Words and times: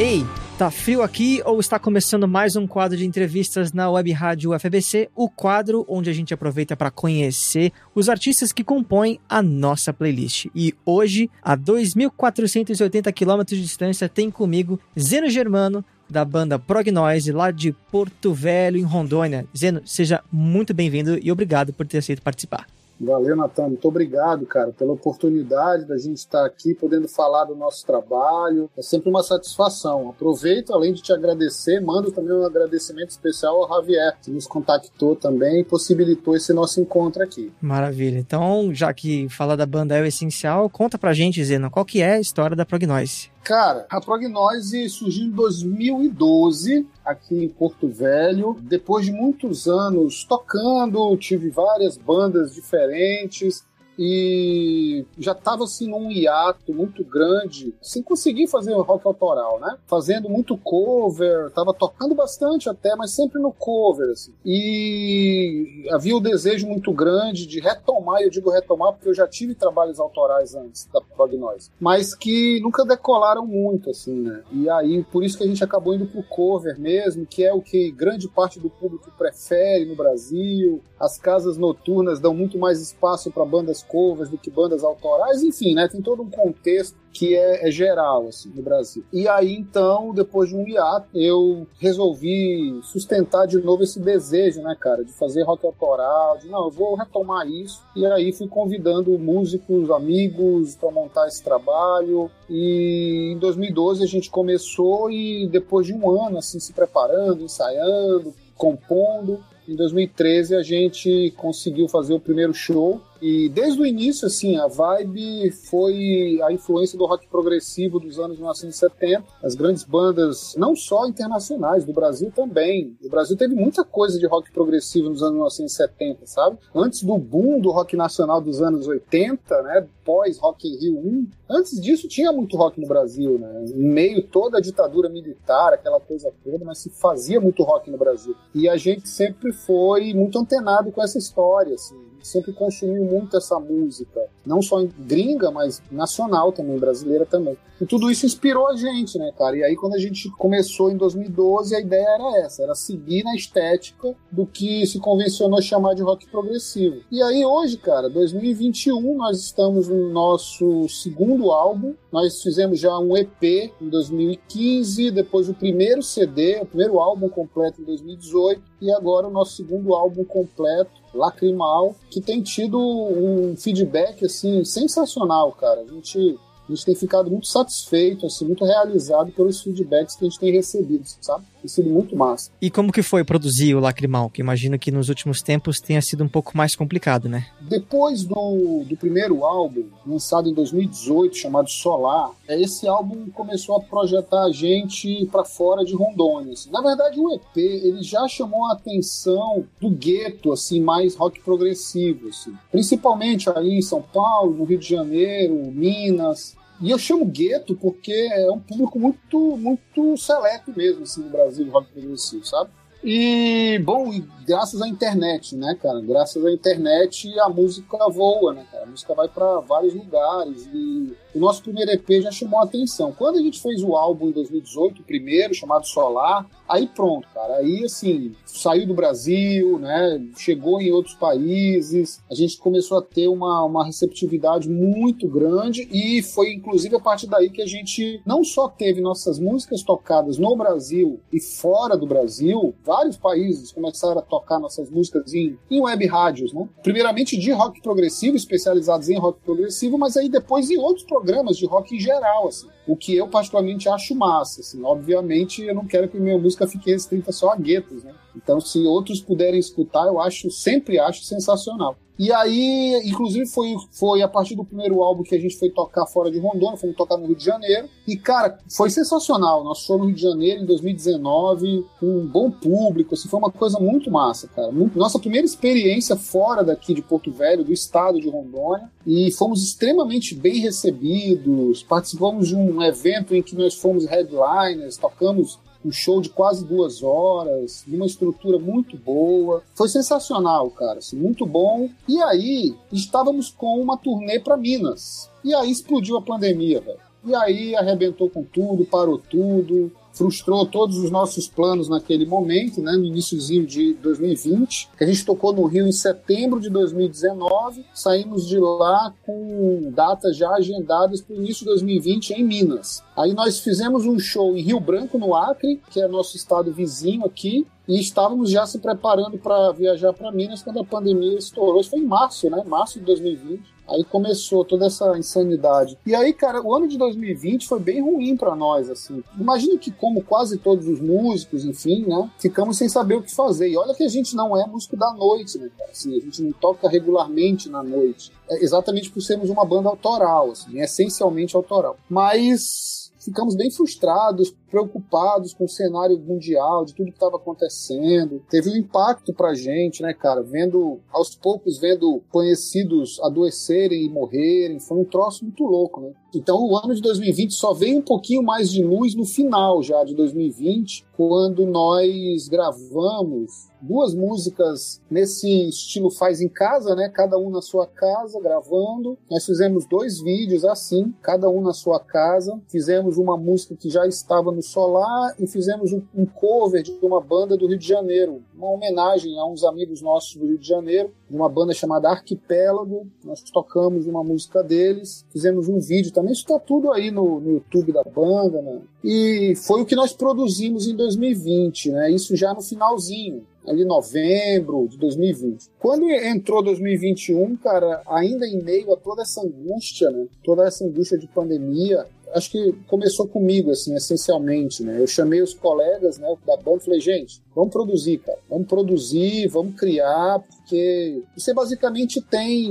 Ei, 0.00 0.24
tá 0.56 0.70
frio 0.70 1.02
aqui 1.02 1.42
ou 1.44 1.58
está 1.58 1.76
começando 1.76 2.28
mais 2.28 2.54
um 2.54 2.68
quadro 2.68 2.96
de 2.96 3.04
entrevistas 3.04 3.72
na 3.72 3.90
Web 3.90 4.12
Rádio 4.12 4.54
UFBC, 4.54 5.10
o 5.12 5.28
quadro 5.28 5.84
onde 5.88 6.08
a 6.08 6.12
gente 6.12 6.32
aproveita 6.32 6.76
para 6.76 6.88
conhecer 6.88 7.72
os 7.96 8.08
artistas 8.08 8.52
que 8.52 8.62
compõem 8.62 9.18
a 9.28 9.42
nossa 9.42 9.92
playlist. 9.92 10.46
E 10.54 10.72
hoje, 10.86 11.28
a 11.42 11.56
2.480 11.56 13.12
quilômetros 13.12 13.58
de 13.58 13.64
distância, 13.64 14.08
tem 14.08 14.30
comigo 14.30 14.78
Zeno 14.96 15.28
Germano, 15.28 15.84
da 16.08 16.24
banda 16.24 16.60
Prognoise, 16.60 17.32
lá 17.32 17.50
de 17.50 17.72
Porto 17.90 18.32
Velho, 18.32 18.78
em 18.78 18.84
Rondônia. 18.84 19.48
Zeno, 19.54 19.82
seja 19.84 20.22
muito 20.30 20.72
bem-vindo 20.72 21.18
e 21.20 21.32
obrigado 21.32 21.72
por 21.72 21.84
ter 21.88 21.98
aceito 21.98 22.22
participar. 22.22 22.68
Valeu, 23.00 23.36
Natan. 23.36 23.68
Muito 23.68 23.86
obrigado, 23.86 24.44
cara, 24.46 24.72
pela 24.72 24.92
oportunidade 24.92 25.84
da 25.84 25.96
gente 25.96 26.18
estar 26.18 26.44
aqui 26.44 26.74
podendo 26.74 27.08
falar 27.08 27.44
do 27.44 27.54
nosso 27.54 27.86
trabalho. 27.86 28.68
É 28.76 28.82
sempre 28.82 29.08
uma 29.08 29.22
satisfação. 29.22 30.10
Aproveito, 30.10 30.72
além 30.72 30.92
de 30.92 31.02
te 31.02 31.12
agradecer, 31.12 31.80
mando 31.80 32.10
também 32.10 32.34
um 32.34 32.44
agradecimento 32.44 33.10
especial 33.10 33.62
ao 33.62 33.68
Javier, 33.68 34.16
que 34.22 34.30
nos 34.30 34.46
contactou 34.46 35.14
também 35.14 35.60
e 35.60 35.64
possibilitou 35.64 36.34
esse 36.36 36.52
nosso 36.52 36.80
encontro 36.80 37.22
aqui. 37.22 37.52
Maravilha. 37.60 38.18
Então, 38.18 38.74
já 38.74 38.92
que 38.92 39.28
falar 39.28 39.56
da 39.56 39.66
banda 39.66 39.96
é 39.96 40.02
o 40.02 40.06
essencial, 40.06 40.68
conta 40.68 40.98
pra 40.98 41.12
gente, 41.12 41.44
Zena, 41.44 41.70
qual 41.70 41.84
que 41.84 42.02
é 42.02 42.14
a 42.14 42.20
história 42.20 42.56
da 42.56 42.66
Prognose? 42.66 43.30
Cara, 43.48 43.86
a 43.88 43.98
Prognose 43.98 44.90
surgiu 44.90 45.24
em 45.24 45.30
2012 45.30 46.86
aqui 47.02 47.44
em 47.44 47.48
Porto 47.48 47.88
Velho. 47.88 48.54
Depois 48.60 49.06
de 49.06 49.10
muitos 49.10 49.66
anos 49.66 50.22
tocando, 50.22 51.16
tive 51.16 51.48
várias 51.48 51.96
bandas 51.96 52.54
diferentes 52.54 53.64
e 53.98 55.04
já 55.18 55.32
estava 55.32 55.64
assim 55.64 55.88
num 55.88 56.10
hiato 56.10 56.72
muito 56.72 57.04
grande, 57.04 57.74
sem 57.82 58.02
conseguir 58.02 58.46
fazer 58.46 58.72
rock 58.74 59.06
autoral, 59.06 59.58
né? 59.58 59.76
Fazendo 59.86 60.28
muito 60.28 60.56
cover, 60.56 61.50
tava 61.50 61.74
tocando 61.74 62.14
bastante 62.14 62.68
até, 62.68 62.94
mas 62.94 63.10
sempre 63.10 63.40
no 63.40 63.52
cover, 63.52 64.10
assim. 64.10 64.32
E 64.44 65.88
havia 65.90 66.16
o 66.16 66.20
desejo 66.20 66.66
muito 66.66 66.92
grande 66.92 67.46
de 67.46 67.60
retomar, 67.60 68.22
eu 68.22 68.30
digo 68.30 68.50
retomar 68.50 68.92
porque 68.92 69.08
eu 69.08 69.14
já 69.14 69.26
tive 69.26 69.54
trabalhos 69.54 69.98
autorais 69.98 70.54
antes 70.54 70.86
da 70.92 71.00
Prognose, 71.00 71.70
mas 71.80 72.14
que 72.14 72.60
nunca 72.60 72.84
decolaram 72.84 73.44
muito, 73.44 73.90
assim, 73.90 74.20
né? 74.20 74.42
E 74.52 74.70
aí, 74.70 75.02
por 75.04 75.24
isso 75.24 75.36
que 75.36 75.44
a 75.44 75.46
gente 75.46 75.64
acabou 75.64 75.94
indo 75.94 76.06
pro 76.06 76.22
cover 76.22 76.78
mesmo, 76.78 77.26
que 77.26 77.44
é 77.44 77.52
o 77.52 77.60
que 77.60 77.90
grande 77.90 78.28
parte 78.28 78.60
do 78.60 78.70
público 78.70 79.10
prefere 79.16 79.84
no 79.84 79.96
Brasil. 79.96 80.80
As 80.98 81.18
casas 81.18 81.56
noturnas 81.56 82.20
dão 82.20 82.34
muito 82.34 82.58
mais 82.58 82.80
espaço 82.80 83.30
para 83.30 83.44
bandas 83.44 83.82
covers 83.88 84.28
do 84.28 84.38
que 84.38 84.50
bandas 84.50 84.84
autorais, 84.84 85.42
enfim, 85.42 85.74
né? 85.74 85.88
Tem 85.88 86.00
todo 86.00 86.22
um 86.22 86.30
contexto 86.30 86.96
que 87.12 87.34
é, 87.34 87.66
é, 87.66 87.70
geral 87.70 88.28
assim 88.28 88.50
no 88.54 88.62
Brasil. 88.62 89.02
E 89.12 89.26
aí 89.26 89.54
então, 89.54 90.12
depois 90.14 90.50
de 90.50 90.54
um 90.54 90.68
hiato, 90.68 91.08
eu 91.14 91.66
resolvi 91.80 92.78
sustentar 92.84 93.46
de 93.46 93.58
novo 93.58 93.82
esse 93.82 93.98
desejo, 93.98 94.62
né, 94.62 94.76
cara, 94.78 95.04
de 95.04 95.12
fazer 95.12 95.42
rock 95.42 95.66
autoral, 95.66 96.38
de 96.38 96.48
não, 96.48 96.66
eu 96.66 96.70
vou 96.70 96.94
retomar 96.94 97.48
isso. 97.48 97.82
E 97.96 98.06
aí 98.06 98.32
fui 98.32 98.46
convidando 98.46 99.18
músicos, 99.18 99.90
amigos 99.90 100.76
para 100.76 100.90
montar 100.90 101.26
esse 101.26 101.42
trabalho. 101.42 102.30
E 102.48 103.32
em 103.34 103.38
2012 103.38 104.04
a 104.04 104.06
gente 104.06 104.30
começou 104.30 105.10
e 105.10 105.48
depois 105.48 105.86
de 105.86 105.94
um 105.94 106.08
ano 106.10 106.38
assim 106.38 106.60
se 106.60 106.72
preparando, 106.72 107.42
ensaiando, 107.42 108.32
compondo, 108.56 109.40
em 109.68 109.76
2013 109.76 110.56
a 110.56 110.62
gente 110.62 111.32
conseguiu 111.36 111.88
fazer 111.88 112.14
o 112.14 112.20
primeiro 112.20 112.54
show 112.54 113.00
e 113.20 113.48
desde 113.48 113.80
o 113.80 113.86
início, 113.86 114.26
assim, 114.26 114.56
a 114.56 114.66
vibe 114.66 115.50
foi 115.50 116.40
a 116.42 116.52
influência 116.52 116.96
do 116.96 117.06
rock 117.06 117.26
progressivo 117.28 117.98
dos 117.98 118.18
anos 118.18 118.36
1970. 118.36 119.24
As 119.42 119.54
grandes 119.54 119.84
bandas, 119.84 120.54
não 120.56 120.76
só 120.76 121.06
internacionais, 121.06 121.84
do 121.84 121.92
Brasil 121.92 122.30
também. 122.34 122.96
O 123.02 123.08
Brasil 123.08 123.36
teve 123.36 123.54
muita 123.54 123.84
coisa 123.84 124.18
de 124.18 124.26
rock 124.26 124.52
progressivo 124.52 125.08
nos 125.10 125.22
anos 125.22 125.34
1970, 125.34 126.26
sabe? 126.26 126.58
Antes 126.74 127.02
do 127.02 127.18
boom 127.18 127.60
do 127.60 127.70
rock 127.70 127.96
nacional 127.96 128.40
dos 128.40 128.62
anos 128.62 128.86
80, 128.86 129.62
né? 129.62 129.86
Pós 130.04 130.38
Rock 130.38 130.66
in 130.66 130.78
Rio 130.78 130.98
1. 130.98 131.28
Antes 131.50 131.80
disso 131.80 132.08
tinha 132.08 132.32
muito 132.32 132.56
rock 132.56 132.80
no 132.80 132.86
Brasil, 132.86 133.38
né? 133.38 133.64
Em 133.66 133.92
meio 133.92 134.22
toda 134.22 134.58
a 134.58 134.60
ditadura 134.60 135.08
militar, 135.08 135.72
aquela 135.72 136.00
coisa 136.00 136.32
toda, 136.44 136.64
mas 136.64 136.78
se 136.78 136.90
fazia 136.90 137.40
muito 137.40 137.62
rock 137.62 137.90
no 137.90 137.98
Brasil. 137.98 138.34
E 138.54 138.68
a 138.68 138.76
gente 138.76 139.08
sempre 139.08 139.52
foi 139.52 140.14
muito 140.14 140.38
antenado 140.38 140.90
com 140.92 141.02
essa 141.02 141.18
história, 141.18 141.74
assim 141.74 142.07
sempre 142.22 142.52
consumiu 142.52 143.04
muito 143.04 143.36
essa 143.36 143.58
música, 143.60 144.26
não 144.44 144.60
só 144.60 144.84
gringa, 144.98 145.50
mas 145.50 145.82
nacional 145.90 146.52
também, 146.52 146.78
brasileira 146.78 147.24
também. 147.26 147.56
E 147.80 147.86
tudo 147.86 148.10
isso 148.10 148.26
inspirou 148.26 148.66
a 148.66 148.76
gente, 148.76 149.18
né, 149.18 149.32
cara? 149.38 149.56
E 149.56 149.62
aí 149.62 149.76
quando 149.76 149.94
a 149.94 149.98
gente 149.98 150.28
começou 150.30 150.90
em 150.90 150.96
2012, 150.96 151.74
a 151.76 151.80
ideia 151.80 152.08
era 152.08 152.38
essa, 152.44 152.62
era 152.62 152.74
seguir 152.74 153.22
na 153.22 153.34
estética 153.36 154.14
do 154.32 154.44
que 154.44 154.86
se 154.86 154.98
convencionou 154.98 155.58
chamar 155.68 155.94
de 155.94 156.02
rock 156.02 156.26
progressivo. 156.28 157.02
E 157.10 157.22
aí 157.22 157.44
hoje, 157.44 157.76
cara, 157.76 158.08
2021, 158.08 159.16
nós 159.16 159.38
estamos 159.38 159.88
no 159.88 160.10
nosso 160.10 160.88
segundo 160.88 161.50
álbum, 161.50 161.94
nós 162.10 162.42
fizemos 162.42 162.80
já 162.80 162.98
um 162.98 163.16
EP 163.16 163.42
em 163.80 163.88
2015, 163.88 165.10
depois 165.10 165.48
o 165.48 165.54
primeiro 165.54 166.02
CD, 166.02 166.60
o 166.60 166.66
primeiro 166.66 166.98
álbum 166.98 167.28
completo 167.28 167.80
em 167.80 167.84
2018 167.84 168.62
e 168.80 168.90
agora 168.90 169.28
o 169.28 169.30
nosso 169.30 169.56
segundo 169.56 169.94
álbum 169.94 170.24
completo 170.24 170.90
Lacrimal, 171.14 171.94
que 172.10 172.20
tem 172.20 172.42
tido 172.42 172.78
um 172.78 173.56
feedback 173.56 174.24
assim 174.24 174.64
sensacional, 174.64 175.52
cara. 175.52 175.80
A 175.82 175.86
gente 175.86 176.38
a 176.68 176.74
gente 176.74 176.84
tem 176.84 176.94
ficado 176.94 177.30
muito 177.30 177.46
satisfeito, 177.46 178.26
assim, 178.26 178.44
muito 178.44 178.62
realizado 178.62 179.32
pelos 179.32 179.62
feedbacks 179.62 180.14
que 180.14 180.26
a 180.26 180.28
gente 180.28 180.38
tem 180.38 180.52
recebido, 180.52 181.02
sabe? 181.18 181.46
Tem 181.60 181.68
sido 181.68 181.90
muito 181.90 182.16
massa. 182.16 182.50
E 182.60 182.70
como 182.70 182.92
que 182.92 183.02
foi 183.02 183.24
produzir 183.24 183.74
o 183.74 183.80
Lacrimal? 183.80 184.30
Que 184.30 184.40
imagino 184.40 184.78
que 184.78 184.90
nos 184.90 185.08
últimos 185.08 185.42
tempos 185.42 185.80
tenha 185.80 186.00
sido 186.00 186.22
um 186.22 186.28
pouco 186.28 186.56
mais 186.56 186.76
complicado, 186.76 187.28
né? 187.28 187.46
Depois 187.60 188.24
do, 188.24 188.84
do 188.84 188.96
primeiro 188.96 189.44
álbum, 189.44 189.84
lançado 190.06 190.48
em 190.48 190.54
2018, 190.54 191.36
chamado 191.36 191.68
Solar, 191.68 192.30
é, 192.46 192.60
esse 192.60 192.86
álbum 192.86 193.28
começou 193.30 193.76
a 193.76 193.80
projetar 193.80 194.44
a 194.44 194.52
gente 194.52 195.26
para 195.26 195.44
fora 195.44 195.84
de 195.84 195.94
Rondônia. 195.94 196.52
Assim. 196.52 196.70
Na 196.70 196.80
verdade, 196.80 197.18
o 197.18 197.34
EP 197.34 197.56
ele 197.56 198.02
já 198.02 198.26
chamou 198.28 198.66
a 198.66 198.72
atenção 198.72 199.64
do 199.80 199.90
gueto, 199.90 200.52
assim, 200.52 200.80
mais 200.80 201.14
rock 201.14 201.40
progressivo, 201.40 202.28
assim. 202.28 202.54
Principalmente 202.70 203.50
aí 203.50 203.78
em 203.78 203.82
São 203.82 204.02
Paulo, 204.02 204.54
no 204.54 204.64
Rio 204.64 204.78
de 204.78 204.88
Janeiro, 204.88 205.54
Minas, 205.72 206.56
e 206.80 206.90
eu 206.90 206.98
chamo 206.98 207.24
gueto 207.24 207.76
porque 207.76 208.12
é 208.12 208.50
um 208.50 208.60
público 208.60 208.98
muito, 208.98 209.56
muito 209.56 210.16
seleto 210.16 210.72
mesmo, 210.76 211.02
assim, 211.02 211.22
no 211.22 211.30
Brasil, 211.30 211.64
de 211.64 211.70
rock 211.70 211.92
progressivo, 211.92 212.44
sabe? 212.44 212.70
E, 213.02 213.78
bom, 213.84 214.10
graças 214.44 214.82
à 214.82 214.88
internet, 214.88 215.54
né, 215.54 215.76
cara? 215.80 216.00
Graças 216.00 216.44
à 216.44 216.50
internet 216.50 217.32
a 217.40 217.48
música 217.48 217.96
voa, 218.08 218.52
né, 218.52 218.66
cara? 218.70 218.84
A 218.84 218.88
música 218.88 219.14
vai 219.14 219.28
para 219.28 219.60
vários 219.60 219.94
lugares 219.94 220.68
e 220.72 221.14
o 221.34 221.38
nosso 221.38 221.62
primeiro 221.62 221.92
EP 221.92 222.22
já 222.22 222.32
chamou 222.32 222.58
a 222.58 222.64
atenção. 222.64 223.12
Quando 223.12 223.38
a 223.38 223.42
gente 223.42 223.60
fez 223.62 223.82
o 223.82 223.94
álbum 223.94 224.28
em 224.28 224.32
2018, 224.32 225.00
o 225.00 225.04
primeiro, 225.04 225.54
chamado 225.54 225.86
Solar, 225.86 226.44
aí 226.68 226.86
pronto, 226.86 227.26
cara. 227.32 227.56
Aí, 227.56 227.84
assim, 227.84 228.34
saiu 228.44 228.86
do 228.86 228.94
Brasil, 228.94 229.78
né? 229.78 230.22
Chegou 230.36 230.80
em 230.80 230.90
outros 230.90 231.14
países. 231.14 232.20
A 232.30 232.34
gente 232.34 232.58
começou 232.58 232.98
a 232.98 233.02
ter 233.02 233.28
uma, 233.28 233.64
uma 233.64 233.84
receptividade 233.84 234.68
muito 234.68 235.28
grande 235.28 235.88
e 235.90 236.22
foi, 236.22 236.52
inclusive, 236.52 236.96
a 236.96 237.00
partir 237.00 237.26
daí 237.26 237.50
que 237.50 237.62
a 237.62 237.66
gente 237.66 238.20
não 238.26 238.44
só 238.44 238.68
teve 238.68 239.00
nossas 239.00 239.38
músicas 239.38 239.82
tocadas 239.82 240.38
no 240.38 240.54
Brasil 240.56 241.20
e 241.32 241.40
fora 241.40 241.96
do 241.96 242.06
Brasil, 242.06 242.74
vários 242.84 243.16
países 243.16 243.72
começaram 243.72 244.18
a 244.18 244.22
tocar 244.22 244.58
nossas 244.58 244.90
músicas 244.90 245.32
em, 245.32 245.58
em 245.70 245.80
web 245.80 246.06
rádios, 246.06 246.52
né? 246.52 246.68
Primeiramente 246.82 247.36
de 247.36 247.50
rock 247.52 247.80
progressivo, 247.80 248.36
especializados 248.36 249.08
em 249.08 249.18
rock 249.18 249.40
progressivo, 249.40 249.98
mas 249.98 250.16
aí 250.16 250.28
depois 250.28 250.70
em 250.70 250.78
outros 250.78 251.06
programas 251.06 251.56
de 251.56 251.66
rock 251.66 251.96
em 251.96 252.00
geral, 252.00 252.48
assim. 252.48 252.68
O 252.86 252.96
que 252.96 253.14
eu 253.14 253.28
particularmente 253.28 253.88
acho 253.88 254.14
massa, 254.14 254.60
assim. 254.60 254.82
Obviamente, 254.82 255.62
eu 255.62 255.74
não 255.74 255.86
quero 255.86 256.08
que 256.08 256.18
minha 256.18 256.38
música 256.38 256.57
fique 256.66 256.90
restrita 256.90 257.30
só 257.32 257.52
a 257.52 257.56
guetos, 257.56 258.02
né? 258.02 258.14
Então, 258.36 258.60
se 258.60 258.78
outros 258.80 259.20
puderem 259.20 259.58
escutar, 259.58 260.06
eu 260.06 260.20
acho, 260.20 260.50
sempre 260.50 260.98
acho 260.98 261.24
sensacional. 261.24 261.96
E 262.18 262.32
aí, 262.32 263.00
inclusive, 263.04 263.46
foi, 263.46 263.76
foi 263.92 264.22
a 264.22 264.28
partir 264.28 264.56
do 264.56 264.64
primeiro 264.64 265.00
álbum 265.02 265.22
que 265.22 265.36
a 265.36 265.38
gente 265.38 265.56
foi 265.56 265.70
tocar 265.70 266.04
fora 266.06 266.28
de 266.32 266.38
Rondônia, 266.40 266.76
fomos 266.76 266.96
tocar 266.96 267.16
no 267.16 267.26
Rio 267.26 267.36
de 267.36 267.44
Janeiro. 267.44 267.88
E, 268.08 268.16
cara, 268.16 268.58
foi 268.68 268.90
sensacional. 268.90 269.62
Nós 269.62 269.86
fomos 269.86 270.00
no 270.00 270.06
Rio 270.08 270.16
de 270.16 270.22
Janeiro 270.22 270.62
em 270.62 270.66
2019, 270.66 271.86
com 272.00 272.06
um 272.06 272.26
bom 272.26 272.50
público, 272.50 273.14
assim, 273.14 273.28
foi 273.28 273.38
uma 273.38 273.52
coisa 273.52 273.78
muito 273.78 274.10
massa, 274.10 274.48
cara. 274.48 274.72
Nossa 274.96 275.20
primeira 275.20 275.46
experiência 275.46 276.16
fora 276.16 276.64
daqui 276.64 276.92
de 276.92 277.02
Porto 277.02 277.30
Velho, 277.30 277.62
do 277.62 277.72
estado 277.72 278.20
de 278.20 278.28
Rondônia. 278.28 278.90
E 279.06 279.30
fomos 279.30 279.62
extremamente 279.62 280.34
bem 280.34 280.58
recebidos. 280.58 281.84
Participamos 281.84 282.48
de 282.48 282.56
um 282.56 282.82
evento 282.82 283.32
em 283.32 283.42
que 283.42 283.54
nós 283.54 283.74
fomos 283.74 284.06
headliners, 284.06 284.96
tocamos 284.96 285.60
um 285.88 285.92
show 285.92 286.20
de 286.20 286.28
quase 286.28 286.64
duas 286.64 287.02
horas, 287.02 287.82
numa 287.86 288.06
estrutura 288.06 288.58
muito 288.58 288.96
boa. 288.96 289.62
Foi 289.74 289.88
sensacional, 289.88 290.70
cara, 290.70 290.98
assim, 290.98 291.16
muito 291.16 291.46
bom. 291.46 291.88
E 292.06 292.20
aí, 292.22 292.76
estávamos 292.92 293.50
com 293.50 293.80
uma 293.80 293.96
turnê 293.96 294.38
para 294.38 294.56
Minas. 294.56 295.30
E 295.42 295.54
aí 295.54 295.70
explodiu 295.70 296.16
a 296.16 296.22
pandemia, 296.22 296.80
velho. 296.80 296.98
E 297.24 297.34
aí 297.34 297.74
arrebentou 297.74 298.28
com 298.28 298.44
tudo, 298.44 298.84
parou 298.84 299.18
tudo, 299.18 299.90
frustrou 300.18 300.66
todos 300.66 300.98
os 300.98 301.12
nossos 301.12 301.46
planos 301.46 301.88
naquele 301.88 302.26
momento, 302.26 302.82
né, 302.82 302.92
no 302.92 303.04
iníciozinho 303.04 303.64
de 303.64 303.94
2020, 303.94 304.90
que 304.98 305.04
a 305.04 305.06
gente 305.06 305.24
tocou 305.24 305.52
no 305.52 305.64
Rio 305.64 305.86
em 305.86 305.92
setembro 305.92 306.60
de 306.60 306.68
2019, 306.68 307.84
saímos 307.94 308.48
de 308.48 308.58
lá 308.58 309.14
com 309.24 309.92
datas 309.94 310.36
já 310.36 310.50
agendadas 310.50 311.20
para 311.20 311.34
o 311.34 311.38
início 311.38 311.60
de 311.60 311.66
2020 311.66 312.30
em 312.30 312.44
Minas. 312.44 313.02
Aí 313.16 313.32
nós 313.32 313.60
fizemos 313.60 314.04
um 314.04 314.18
show 314.18 314.56
em 314.56 314.62
Rio 314.62 314.80
Branco, 314.80 315.18
no 315.18 315.36
Acre, 315.36 315.80
que 315.90 316.00
é 316.00 316.08
nosso 316.08 316.36
estado 316.36 316.72
vizinho 316.72 317.24
aqui, 317.24 317.64
e 317.88 317.98
estávamos 317.98 318.50
já 318.50 318.66
se 318.66 318.78
preparando 318.78 319.38
para 319.38 319.72
viajar 319.72 320.12
para 320.12 320.30
Minas 320.30 320.62
quando 320.62 320.80
a 320.80 320.84
pandemia 320.84 321.38
estourou. 321.38 321.80
Isso 321.80 321.90
foi 321.90 322.00
em 322.00 322.06
março, 322.06 322.50
né? 322.50 322.62
Março 322.66 322.98
de 322.98 323.06
2020. 323.06 323.78
Aí 323.88 324.04
começou 324.04 324.66
toda 324.66 324.86
essa 324.86 325.16
insanidade. 325.16 325.96
E 326.04 326.14
aí, 326.14 326.34
cara, 326.34 326.60
o 326.60 326.74
ano 326.74 326.86
de 326.86 326.98
2020 326.98 327.66
foi 327.66 327.80
bem 327.80 328.02
ruim 328.02 328.36
para 328.36 328.54
nós, 328.54 328.90
assim. 328.90 329.24
Imagina 329.40 329.78
que, 329.78 329.90
como 329.90 330.22
quase 330.22 330.58
todos 330.58 330.86
os 330.86 331.00
músicos, 331.00 331.64
enfim, 331.64 332.04
né, 332.06 332.30
ficamos 332.38 332.76
sem 332.76 332.86
saber 332.86 333.14
o 333.14 333.22
que 333.22 333.34
fazer. 333.34 333.70
E 333.70 333.78
olha 333.78 333.94
que 333.94 334.04
a 334.04 334.08
gente 334.08 334.36
não 334.36 334.54
é 334.54 334.66
músico 334.66 334.94
da 334.94 335.10
noite, 335.14 335.56
né? 335.56 335.70
Assim, 335.90 336.14
a 336.14 336.20
gente 336.20 336.42
não 336.42 336.52
toca 336.52 336.86
regularmente 336.86 337.70
na 337.70 337.82
noite. 337.82 338.30
É 338.50 338.62
exatamente 338.62 339.10
por 339.10 339.22
sermos 339.22 339.48
uma 339.48 339.64
banda 339.64 339.88
autoral, 339.88 340.50
assim, 340.50 340.78
essencialmente 340.78 341.56
autoral. 341.56 341.96
Mas 342.10 343.10
ficamos 343.18 343.54
bem 343.54 343.70
frustrados, 343.70 344.54
preocupados 344.70 345.54
com 345.54 345.64
o 345.64 345.68
cenário 345.68 346.18
mundial, 346.18 346.84
de 346.84 346.94
tudo 346.94 347.10
que 347.10 347.16
estava 347.16 347.36
acontecendo. 347.36 348.42
Teve 348.50 348.70
um 348.70 348.76
impacto 348.76 349.32
pra 349.32 349.54
gente, 349.54 350.02
né, 350.02 350.12
cara? 350.12 350.42
Vendo, 350.42 351.00
aos 351.10 351.34
poucos, 351.34 351.78
vendo 351.78 352.22
conhecidos 352.30 353.20
adoecerem 353.22 354.04
e 354.04 354.08
morrerem. 354.08 354.78
Foi 354.78 354.98
um 354.98 355.04
troço 355.04 355.44
muito 355.44 355.64
louco, 355.64 356.00
né? 356.00 356.12
Então 356.34 356.62
o 356.62 356.76
ano 356.76 356.94
de 356.94 357.00
2020 357.00 357.54
só 357.54 357.72
veio 357.72 357.98
um 357.98 358.02
pouquinho 358.02 358.42
mais 358.42 358.70
de 358.70 358.82
luz 358.82 359.14
no 359.14 359.24
final 359.24 359.82
já 359.82 360.04
de 360.04 360.14
2020, 360.14 361.06
quando 361.16 361.64
nós 361.66 362.48
gravamos 362.48 363.68
duas 363.80 364.14
músicas 364.14 365.00
nesse 365.10 365.68
estilo 365.68 366.10
faz 366.10 366.40
em 366.40 366.48
casa, 366.48 366.94
né? 366.94 367.08
Cada 367.08 367.38
um 367.38 367.50
na 367.50 367.62
sua 367.62 367.86
casa 367.86 368.40
gravando. 368.40 369.18
Nós 369.30 369.44
fizemos 369.44 369.86
dois 369.86 370.20
vídeos 370.20 370.64
assim, 370.64 371.14
cada 371.22 371.48
um 371.48 371.60
na 371.60 371.72
sua 371.72 371.98
casa. 371.98 372.60
Fizemos 372.68 373.16
uma 373.16 373.36
música 373.36 373.74
que 373.74 373.88
já 373.88 374.06
estava 374.06 374.52
no 374.58 374.62
Solar 374.62 375.34
e 375.38 375.46
fizemos 375.46 375.92
um, 375.92 376.02
um 376.14 376.26
cover 376.26 376.82
de 376.82 376.92
uma 377.00 377.20
banda 377.20 377.56
do 377.56 377.66
Rio 377.66 377.78
de 377.78 377.86
Janeiro, 377.86 378.42
uma 378.54 378.68
homenagem 378.70 379.38
a 379.38 379.46
uns 379.46 379.62
amigos 379.64 380.02
nossos 380.02 380.34
do 380.34 380.46
Rio 380.46 380.58
de 380.58 380.66
Janeiro, 380.66 381.12
de 381.30 381.36
uma 381.36 381.48
banda 381.48 381.72
chamada 381.72 382.10
Arquipélago. 382.10 383.06
Nós 383.24 383.40
tocamos 383.42 384.06
uma 384.06 384.24
música 384.24 384.62
deles, 384.62 385.24
fizemos 385.30 385.68
um 385.68 385.78
vídeo 385.78 386.12
também. 386.12 386.32
Isso 386.32 386.42
está 386.42 386.58
tudo 386.58 386.92
aí 386.92 387.10
no, 387.10 387.40
no, 387.40 387.52
YouTube 387.52 387.92
da 387.92 388.02
banda, 388.02 388.60
né? 388.60 388.80
E 389.02 389.54
foi 389.56 389.80
o 389.80 389.86
que 389.86 389.94
nós 389.94 390.12
produzimos 390.12 390.88
em 390.88 390.96
2020, 390.96 391.92
né? 391.92 392.10
Isso 392.10 392.34
já 392.34 392.52
no 392.52 392.60
finalzinho 392.60 393.46
ali 393.66 393.84
novembro 393.84 394.88
de 394.88 394.96
2020. 394.98 395.68
Quando 395.78 396.10
entrou 396.10 396.62
2021, 396.62 397.56
cara, 397.56 398.02
ainda 398.06 398.46
em 398.46 398.62
meio 398.62 398.92
a 398.92 398.96
toda 398.96 399.22
essa 399.22 399.42
angústia, 399.42 400.10
né? 400.10 400.26
Toda 400.42 400.66
essa 400.66 400.84
angústia 400.84 401.18
de 401.18 401.26
pandemia, 401.28 402.06
acho 402.34 402.50
que 402.50 402.72
começou 402.86 403.26
comigo, 403.26 403.70
assim, 403.70 403.94
essencialmente, 403.94 404.82
né? 404.82 405.00
Eu 405.00 405.06
chamei 405.06 405.42
os 405.42 405.54
colegas, 405.54 406.18
né, 406.18 406.34
da 406.46 406.56
banda 406.56 406.80
falei, 406.80 407.00
gente, 407.00 407.42
vamos 407.54 407.72
produzir, 407.72 408.18
cara. 408.18 408.38
Vamos 408.48 408.66
produzir, 408.66 409.48
vamos 409.48 409.74
criar, 409.74 410.40
porque 410.40 411.22
você 411.36 411.54
basicamente 411.54 412.20
tem 412.20 412.70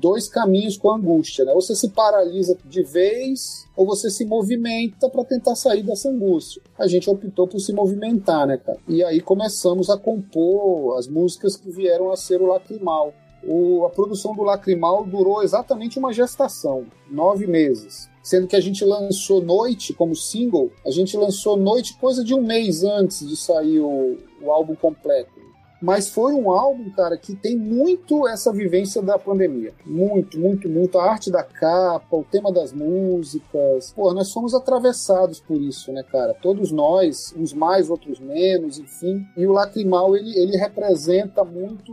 dois 0.00 0.28
caminhos 0.28 0.76
com 0.76 0.90
a 0.90 0.96
angústia, 0.96 1.44
né? 1.44 1.52
Ou 1.52 1.60
você 1.60 1.74
se 1.74 1.88
paralisa 1.90 2.56
de 2.64 2.82
vez, 2.82 3.66
ou 3.76 3.86
você 3.86 4.10
se 4.10 4.24
movimenta 4.24 5.08
para 5.08 5.24
tentar 5.24 5.54
sair 5.54 5.82
dessa 5.82 6.08
angústia. 6.08 6.62
A 6.78 6.86
gente 6.86 7.08
optou 7.08 7.46
por 7.46 7.60
se 7.60 7.72
movimentar, 7.72 8.46
né, 8.46 8.58
cara? 8.58 8.78
E 8.86 9.02
aí 9.02 9.20
começamos 9.20 9.90
a 9.90 9.96
compor 9.96 10.98
as 10.98 11.08
músicas 11.08 11.56
que 11.56 11.70
vieram 11.70 12.10
a 12.12 12.16
ser 12.16 12.40
o 12.40 12.46
Lacrimal. 12.46 13.12
O, 13.44 13.84
a 13.86 13.90
produção 13.90 14.34
do 14.34 14.42
Lacrimal 14.42 15.04
durou 15.04 15.42
exatamente 15.42 15.98
uma 15.98 16.12
gestação, 16.12 16.86
nove 17.08 17.46
meses 17.46 18.08
sendo 18.28 18.46
que 18.46 18.56
a 18.56 18.60
gente 18.60 18.84
lançou 18.84 19.40
Noite 19.40 19.94
como 19.94 20.14
single, 20.14 20.70
a 20.84 20.90
gente 20.90 21.16
lançou 21.16 21.56
Noite 21.56 21.94
coisa 21.94 22.22
de 22.22 22.34
um 22.34 22.42
mês 22.42 22.84
antes 22.84 23.26
de 23.26 23.34
sair 23.34 23.80
o, 23.80 24.18
o 24.42 24.52
álbum 24.52 24.74
completo. 24.74 25.37
Mas 25.80 26.08
foi 26.08 26.34
um 26.34 26.50
álbum, 26.50 26.90
cara, 26.90 27.16
que 27.16 27.34
tem 27.34 27.56
muito 27.56 28.26
essa 28.26 28.52
vivência 28.52 29.00
da 29.00 29.18
pandemia. 29.18 29.72
Muito, 29.86 30.38
muito, 30.38 30.68
muito. 30.68 30.98
A 30.98 31.10
arte 31.10 31.30
da 31.30 31.42
capa, 31.42 32.16
o 32.16 32.24
tema 32.24 32.52
das 32.52 32.72
músicas. 32.72 33.92
Pô, 33.94 34.12
nós 34.12 34.32
fomos 34.32 34.54
atravessados 34.54 35.40
por 35.40 35.60
isso, 35.60 35.92
né, 35.92 36.02
cara? 36.02 36.34
Todos 36.34 36.72
nós, 36.72 37.32
uns 37.36 37.52
mais, 37.52 37.88
outros 37.88 38.18
menos, 38.18 38.78
enfim. 38.78 39.24
E 39.36 39.46
o 39.46 39.52
Lacrimal, 39.52 40.16
ele, 40.16 40.36
ele 40.36 40.56
representa 40.56 41.44
muito 41.44 41.92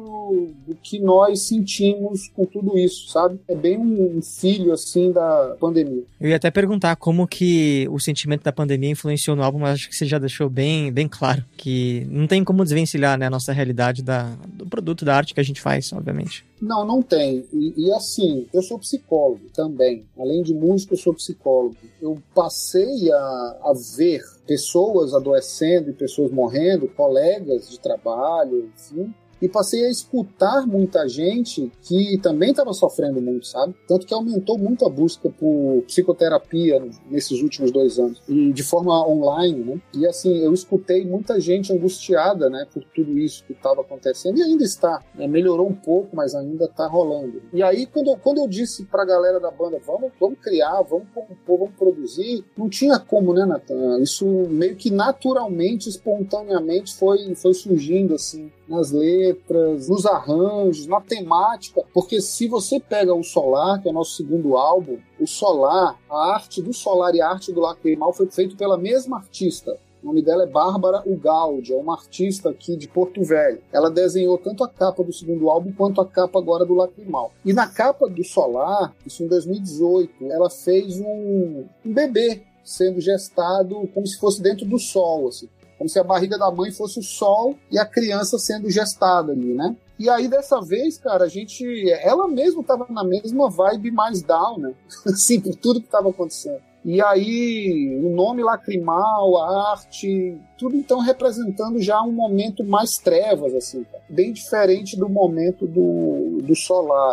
do 0.65 0.75
que 0.81 0.99
nós 0.99 1.47
sentimos 1.47 2.27
com 2.29 2.45
tudo 2.45 2.77
isso, 2.77 3.09
sabe? 3.09 3.39
É 3.47 3.55
bem 3.55 3.77
um, 3.77 4.17
um 4.17 4.21
filho, 4.21 4.73
assim, 4.73 5.11
da 5.11 5.55
pandemia. 5.59 6.03
Eu 6.19 6.29
ia 6.29 6.35
até 6.38 6.49
perguntar 6.49 6.95
como 6.95 7.27
que 7.27 7.88
o 7.91 7.99
sentimento 7.99 8.43
da 8.43 8.51
pandemia 8.51 8.89
influenciou 8.89 9.35
no 9.35 9.43
álbum, 9.43 9.59
mas 9.59 9.75
acho 9.75 9.89
que 9.89 9.95
você 9.95 10.05
já 10.05 10.17
deixou 10.17 10.49
bem, 10.49 10.91
bem 10.91 11.07
claro 11.07 11.43
que 11.55 12.07
não 12.09 12.25
tem 12.25 12.43
como 12.43 12.63
desvencilhar, 12.63 13.17
né, 13.17 13.27
a 13.27 13.29
nossa 13.29 13.53
realidade 13.53 13.75
qualidade 13.75 14.01
da, 14.01 14.36
do 14.48 14.66
produto, 14.66 15.04
da 15.04 15.16
arte 15.16 15.33
que 15.33 15.39
a 15.39 15.44
gente 15.44 15.62
faz, 15.62 15.92
obviamente. 15.92 16.45
Não, 16.62 16.86
não 16.86 17.01
tem. 17.01 17.45
E, 17.51 17.74
e, 17.86 17.92
assim, 17.92 18.48
eu 18.54 18.62
sou 18.62 18.80
psicólogo 18.80 19.50
também. 19.54 20.06
Além 20.18 20.42
de 20.42 20.54
músico, 20.54 20.94
eu 20.94 20.98
sou 20.98 21.13
psicólogo. 21.13 21.75
Eu 22.01 22.18
passei 22.33 23.12
a, 23.12 23.18
a 23.18 23.74
ver 23.98 24.22
pessoas 24.48 25.13
adoecendo 25.13 25.89
e 25.89 25.94
pessoas 25.94 26.31
morrendo, 26.31 26.88
colegas 26.88 27.69
de 27.69 27.80
trabalho, 27.80 28.72
enfim, 28.75 29.13
e 29.41 29.49
passei 29.49 29.85
a 29.85 29.89
escutar 29.89 30.65
muita 30.65 31.07
gente 31.07 31.71
que 31.81 32.17
também 32.21 32.51
estava 32.51 32.73
sofrendo 32.73 33.21
muito, 33.21 33.47
sabe? 33.47 33.75
Tanto 33.87 34.05
que 34.05 34.13
aumentou 34.13 34.57
muito 34.57 34.85
a 34.85 34.89
busca 34.89 35.29
por 35.29 35.83
psicoterapia 35.87 36.83
nesses 37.09 37.41
últimos 37.41 37.71
dois 37.71 37.99
anos 37.99 38.21
e 38.27 38.51
de 38.51 38.63
forma 38.63 39.07
online, 39.07 39.63
né? 39.63 39.81
E 39.93 40.05
assim, 40.05 40.37
eu 40.39 40.53
escutei 40.53 41.05
muita 41.05 41.39
gente 41.39 41.71
angustiada, 41.73 42.49
né, 42.49 42.65
por 42.73 42.83
tudo 42.95 43.17
isso 43.17 43.43
que 43.45 43.53
estava 43.53 43.81
acontecendo 43.81 44.37
e 44.37 44.43
ainda 44.43 44.63
está, 44.63 45.03
né? 45.13 45.27
Melhorou 45.27 45.67
um 45.67 45.75
pouco, 45.75 46.15
mas 46.15 46.33
ainda 46.33 46.65
está 46.65 46.88
rolando. 46.88 47.41
E 47.53 47.62
aí, 47.62 47.86
quando, 47.86 48.15
quando 48.17 48.39
eu 48.39 48.48
disse 48.48 48.86
para 48.86 49.03
a 49.03 49.05
galera 49.05 49.39
da 49.39 49.51
banda, 49.51 49.79
vamos, 49.86 50.12
vamos 50.19 50.39
criar, 50.39 50.81
vamos 50.81 51.07
compor, 51.13 51.60
vamos 51.60 51.75
produzir, 51.75 52.43
não 52.57 52.69
tinha 52.69 53.00
como, 53.00 53.33
né, 53.33 53.45
Natan? 53.45 54.00
Isso 54.00 54.25
meio 54.25 54.75
que 54.75 54.91
naturalmente, 54.91 55.89
espontaneamente 55.89 56.95
foi, 56.95 57.36
foi 57.36 57.53
surgindo 57.53 58.15
assim 58.15 58.51
nas 58.67 58.91
letras, 58.91 59.89
nos 59.89 60.05
arranjos, 60.05 60.88
na 60.88 61.00
temática, 61.01 61.84
porque 61.93 62.22
se 62.22 62.48
você 62.48 62.79
pega 62.79 63.13
o 63.13 63.24
Solar, 63.24 63.81
que 63.81 63.89
é 63.89 63.91
nosso 63.91 64.15
segundo 64.15 64.57
álbum, 64.57 64.98
o 65.19 65.27
Solar, 65.27 66.00
a 66.10 66.34
arte 66.34 66.62
do 66.62 66.74
Solar 66.74 67.13
e 67.15 67.22
a 67.22 67.29
arte 67.29 67.51
do 67.51 67.62
Lacrimal 67.62 68.13
foi 68.13 68.27
feito 68.27 68.55
pela 68.55 68.77
mesma 68.77 69.17
artista. 69.17 69.77
O 70.01 70.07
nome 70.07 70.22
dela 70.22 70.43
é 70.43 70.48
Bárbara 70.48 71.01
Ugaldi, 71.03 71.74
é 71.74 71.75
uma 71.75 71.93
artista 71.93 72.51
aqui 72.51 72.77
de 72.77 72.88
Porto 72.88 73.24
Velho. 73.24 73.60
Ela 73.74 73.89
desenhou 73.89 74.38
tanto 74.38 74.63
a 74.63 74.69
capa 74.69 75.03
do 75.03 75.12
segundo 75.12 75.50
álbum 75.50 75.72
quanto 75.72 76.00
a 76.00 76.05
capa 76.05 76.38
agora 76.38 76.63
do 76.63 76.75
Lacrimal. 76.75 77.31
E 77.43 77.51
na 77.51 77.67
capa 77.67 78.07
do 78.07 78.24
Solar, 78.24 78.93
isso 79.03 79.24
em 79.24 79.27
2018, 79.27 80.25
ela 80.25 80.50
fez 80.50 81.00
um, 81.00 81.65
um 81.84 81.93
bebê 81.93 82.43
sendo 82.63 83.01
gestado 83.01 83.89
como 83.93 84.05
se 84.05 84.19
fosse 84.19 84.41
dentro 84.41 84.65
do 84.65 84.77
sol, 84.77 85.27
assim 85.27 85.48
como 85.77 85.89
se 85.89 86.00
a 86.00 86.03
barriga 86.03 86.38
da 86.38 86.51
mãe 86.51 86.72
fosse 86.72 87.00
o 87.00 87.03
sol 87.03 87.58
e 87.72 87.77
a 87.77 87.86
criança 87.86 88.38
sendo 88.38 88.70
gestada 88.70 89.32
ali, 89.32 89.53
né? 89.53 89.75
E 89.98 90.10
aí, 90.10 90.27
dessa 90.27 90.60
vez, 90.62 90.98
cara, 90.98 91.24
a 91.24 91.27
gente. 91.27 91.65
Ela 92.01 92.27
mesma 92.27 92.62
estava 92.62 92.86
na 92.89 93.03
mesma 93.03 93.50
vibe 93.50 93.91
mais 93.91 94.22
down, 94.22 94.58
né? 94.58 94.74
assim, 95.08 95.39
por 95.39 95.55
tudo 95.55 95.79
que 95.79 95.88
estava 95.88 96.10
acontecendo. 96.10 96.62
E 96.84 97.01
aí, 97.01 98.00
o 98.03 98.10
nome 98.10 98.44
lacrimal, 98.44 99.38
a 99.38 99.72
arte, 99.72 100.38
tudo 100.55 100.75
então 100.75 101.00
representando 101.00 101.82
já 101.82 102.00
um 102.01 102.12
momento 102.12 102.63
mais 102.63 102.98
trevas, 102.98 103.55
assim, 103.55 103.84
bem 104.09 104.31
diferente 104.31 104.97
do 104.97 105.09
momento 105.09 105.65
do, 105.67 106.41
do. 106.41 106.53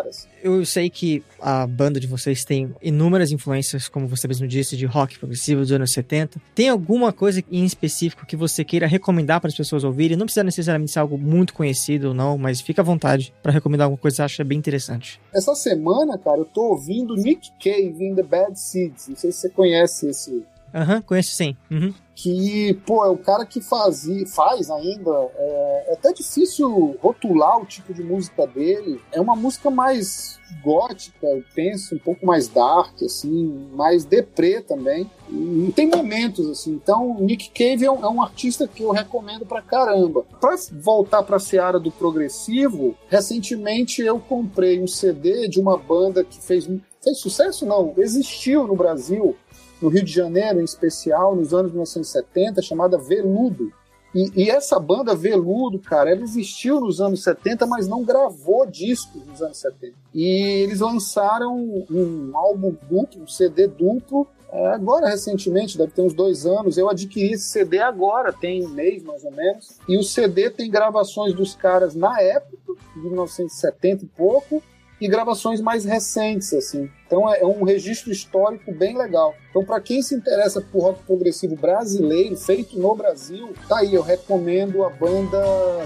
Assim. 0.09 0.29
Eu 0.43 0.65
sei 0.65 0.91
que 0.91 1.23
a 1.41 1.67
banda 1.67 1.99
de 1.99 2.07
vocês 2.07 2.45
tem 2.45 2.75
inúmeras 2.83 3.31
influências, 3.33 3.89
como 3.89 4.07
você 4.07 4.27
mesmo 4.27 4.47
disse, 4.47 4.77
de 4.77 4.87
rock 4.87 5.19
progressivo 5.19 5.61
dos 5.61 5.73
anos 5.73 5.93
70. 5.93 6.41
Tem 6.55 6.69
alguma 6.69 7.13
coisa 7.13 7.43
em 7.51 7.65
específico 7.65 8.27
que 8.27 8.37
você 8.37 8.65
queira 8.65 8.87
recomendar 8.87 9.41
para 9.41 9.49
as 9.49 9.57
pessoas 9.57 9.85
ouvirem? 9.85 10.17
Não 10.17 10.27
precisa 10.27 10.45
necessariamente 10.45 10.93
ser 10.93 11.01
algo 11.01 11.19
muito 11.19 11.55
conhecido 11.55 12.09
ou 12.09 12.15
não, 12.15 12.37
mas 12.37 12.61
fica 12.61 12.83
à 12.83 12.85
vontade 12.85 13.33
para 13.43 13.53
recomendar 13.53 13.87
alguma 13.87 14.01
coisa 14.01 14.15
que 14.15 14.17
você 14.17 14.23
acha 14.23 14.45
bem 14.45 14.59
interessante. 14.59 15.21
Essa 15.35 15.55
semana, 15.55 16.19
cara, 16.19 16.39
eu 16.39 16.45
tô 16.45 16.71
ouvindo 16.71 17.15
Nick 17.15 17.51
Cave 17.63 18.05
in 18.05 18.15
The 18.15 18.23
Bad 18.23 18.59
Seeds. 18.59 19.09
Não 19.09 19.17
sei 19.17 19.33
se 19.33 19.39
você 19.39 19.51
conhece 19.51 20.09
esse 20.09 20.45
Aham, 20.75 20.97
uhum, 20.97 21.03
conheço 21.03 21.35
sim. 21.35 21.57
Uhum. 21.71 21.93
Que, 22.15 22.75
pô, 22.87 23.05
é 23.05 23.09
o 23.09 23.17
cara 23.17 23.45
que 23.45 23.61
fazia, 23.61 24.27
faz 24.27 24.71
ainda. 24.71 25.11
É, 25.37 25.87
é 25.89 25.93
até 25.95 26.13
difícil 26.13 26.97
rotular 27.01 27.59
o 27.59 27.67
tipo 27.67 27.93
de 27.93 28.03
música 28.03 28.47
dele. 28.47 29.01
É 29.13 29.21
uma 29.21 29.35
música 29.35 29.71
mais 29.71 30.39
gótica, 30.63 31.27
eu 31.27 31.43
penso, 31.55 31.95
um 31.95 31.99
pouco 31.99 32.27
mais 32.27 32.49
dark, 32.49 33.03
assim, 33.03 33.69
mais 33.73 34.05
deprê 34.05 34.61
também. 34.61 35.11
E 35.31 35.73
tem 35.75 35.87
momentos, 35.87 36.49
assim. 36.49 36.73
Então, 36.73 37.17
Nick 37.21 37.51
Cave 37.51 37.85
é 37.87 37.91
um, 37.91 38.05
é 38.05 38.09
um 38.09 38.23
artista 38.23 38.69
que 38.69 38.83
eu 38.83 38.91
recomendo 38.91 39.47
pra 39.47 39.63
caramba. 39.63 40.25
Pra 40.41 40.55
voltar 40.73 41.23
pra 41.23 41.39
seara 41.39 41.81
do 41.81 41.91
progressivo, 41.91 42.95
recentemente 43.09 44.03
eu 44.03 44.21
comprei 44.21 44.81
um 44.83 44.87
CD 44.87 45.49
de 45.49 45.59
uma 45.59 45.77
banda 45.77 46.23
que 46.23 46.41
fez 46.41 46.69
fez 47.03 47.19
sucesso 47.19 47.67
não, 47.67 47.93
existiu 47.99 48.67
no 48.67 48.77
Brasil, 48.77 49.37
no 49.83 49.89
Rio 49.89 50.05
de 50.05 50.13
Janeiro 50.13 50.61
em 50.61 50.65
especial, 50.65 51.35
nos 51.35 51.53
anos 51.53 51.73
1970, 51.73 52.63
chamada 52.63 52.97
Veludo. 52.97 53.73
E, 54.15 54.45
e, 54.45 54.51
essa 54.51 54.79
banda 54.79 55.15
Veludo, 55.15 55.79
cara, 55.79 56.11
ela 56.11 56.23
existiu 56.23 56.81
nos 56.81 57.01
anos 57.01 57.23
70, 57.23 57.67
mas 57.67 57.89
não 57.89 58.05
gravou 58.05 58.67
discos 58.67 59.25
nos 59.27 59.43
anos 59.43 59.57
70. 59.57 59.95
E 60.15 60.63
eles 60.63 60.81
lançaram 60.81 61.57
um 61.91 62.31
álbum 62.35 62.77
duplo, 62.89 63.23
um 63.23 63.27
CD 63.27 63.67
duplo, 63.67 64.29
é, 64.53 64.67
agora 64.67 65.09
recentemente, 65.09 65.79
deve 65.79 65.93
ter 65.93 66.03
uns 66.03 66.13
dois 66.13 66.45
anos. 66.45 66.77
Eu 66.77 66.91
adquiri 66.91 67.33
esse 67.33 67.47
CD 67.47 67.79
agora, 67.79 68.35
tem 68.35 68.65
um 68.65 68.69
mês 68.69 69.03
mais 69.03 69.25
ou 69.25 69.33
menos. 69.33 69.79
E 69.89 69.97
o 69.97 70.03
CD 70.03 70.51
tem 70.51 70.71
gravações 70.71 71.33
dos 71.33 71.55
caras 71.55 71.95
na 71.95 72.21
época, 72.21 72.75
de 72.95 73.01
1970 73.01 74.05
e 74.05 74.09
pouco, 74.09 74.63
e 75.03 75.09
gravações 75.09 75.61
mais 75.61 75.85
recentes, 75.85 76.53
assim. 76.53 76.89
Então 77.05 77.29
é, 77.29 77.41
é 77.41 77.47
um 77.47 77.65
registro 77.65 78.13
histórico 78.13 78.73
bem 78.73 78.97
legal. 78.97 79.35
Então, 79.51 79.65
para 79.65 79.81
quem 79.81 80.01
se 80.01 80.15
interessa 80.15 80.61
por 80.61 80.81
rock 80.81 81.03
progressivo 81.03 81.57
brasileiro, 81.57 82.37
feito 82.37 82.79
no 82.79 82.95
Brasil, 82.95 83.53
tá 83.69 83.79
aí, 83.79 83.95
eu 83.95 84.03
recomendo 84.03 84.85
a 84.85 84.91
banda 84.91 85.39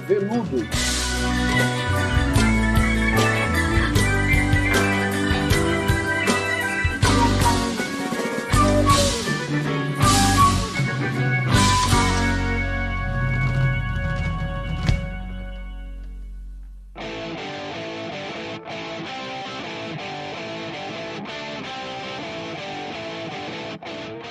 Veludo. 0.06 1.05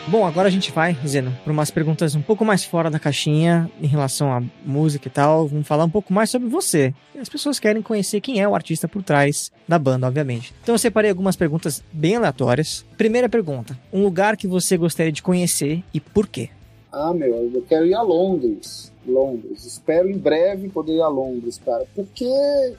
Bom, 0.08 0.24
agora 0.24 0.48
a 0.48 0.52
gente 0.52 0.72
vai, 0.72 0.96
Zeno, 1.06 1.36
para 1.44 1.52
umas 1.52 1.72
perguntas 1.72 2.14
um 2.14 2.22
pouco 2.22 2.46
mais 2.46 2.64
fora 2.64 2.92
da 2.92 3.00
caixinha 3.00 3.72
em 3.82 3.88
relação 3.88 4.32
à 4.32 4.40
música 4.64 5.08
e 5.08 5.12
tal. 5.12 5.48
Vamos 5.48 5.68
falar 5.68 5.84
um 5.84 5.90
pouco 5.90 6.14
mais 6.14 6.30
sobre 6.30 6.48
você. 6.48 6.94
As 7.20 7.28
pessoas 7.28 7.60
querem 7.60 7.82
conhecer 7.82 8.22
quem 8.22 8.40
é 8.40 8.48
o 8.48 8.54
artista 8.54 8.88
por 8.88 9.02
trás 9.02 9.52
da 9.68 9.80
banda, 9.80 10.06
obviamente. 10.06 10.54
Então 10.62 10.76
eu 10.76 10.80
separei 10.80 11.10
algumas 11.10 11.36
perguntas 11.36 11.84
bem 11.92 12.18
aleatórias. 12.18 12.86
Primeira 12.96 13.28
pergunta: 13.28 13.76
um 13.92 14.04
lugar 14.04 14.38
que 14.38 14.48
você 14.48 14.78
gostaria 14.78 15.12
de 15.12 15.24
conhecer 15.24 15.84
e 15.92 16.00
por 16.00 16.28
quê? 16.28 16.50
Ah, 16.92 17.12
meu, 17.12 17.52
eu 17.52 17.66
quero 17.68 17.88
ir 17.88 17.96
a 17.96 18.04
Londres. 18.04 18.94
Londres. 19.08 19.66
Espero 19.66 20.10
em 20.10 20.18
breve 20.18 20.70
poder 20.70 20.94
ir 20.94 21.02
a 21.02 21.08
Londres, 21.08 21.60
cara. 21.66 21.86
Porque 21.96 22.30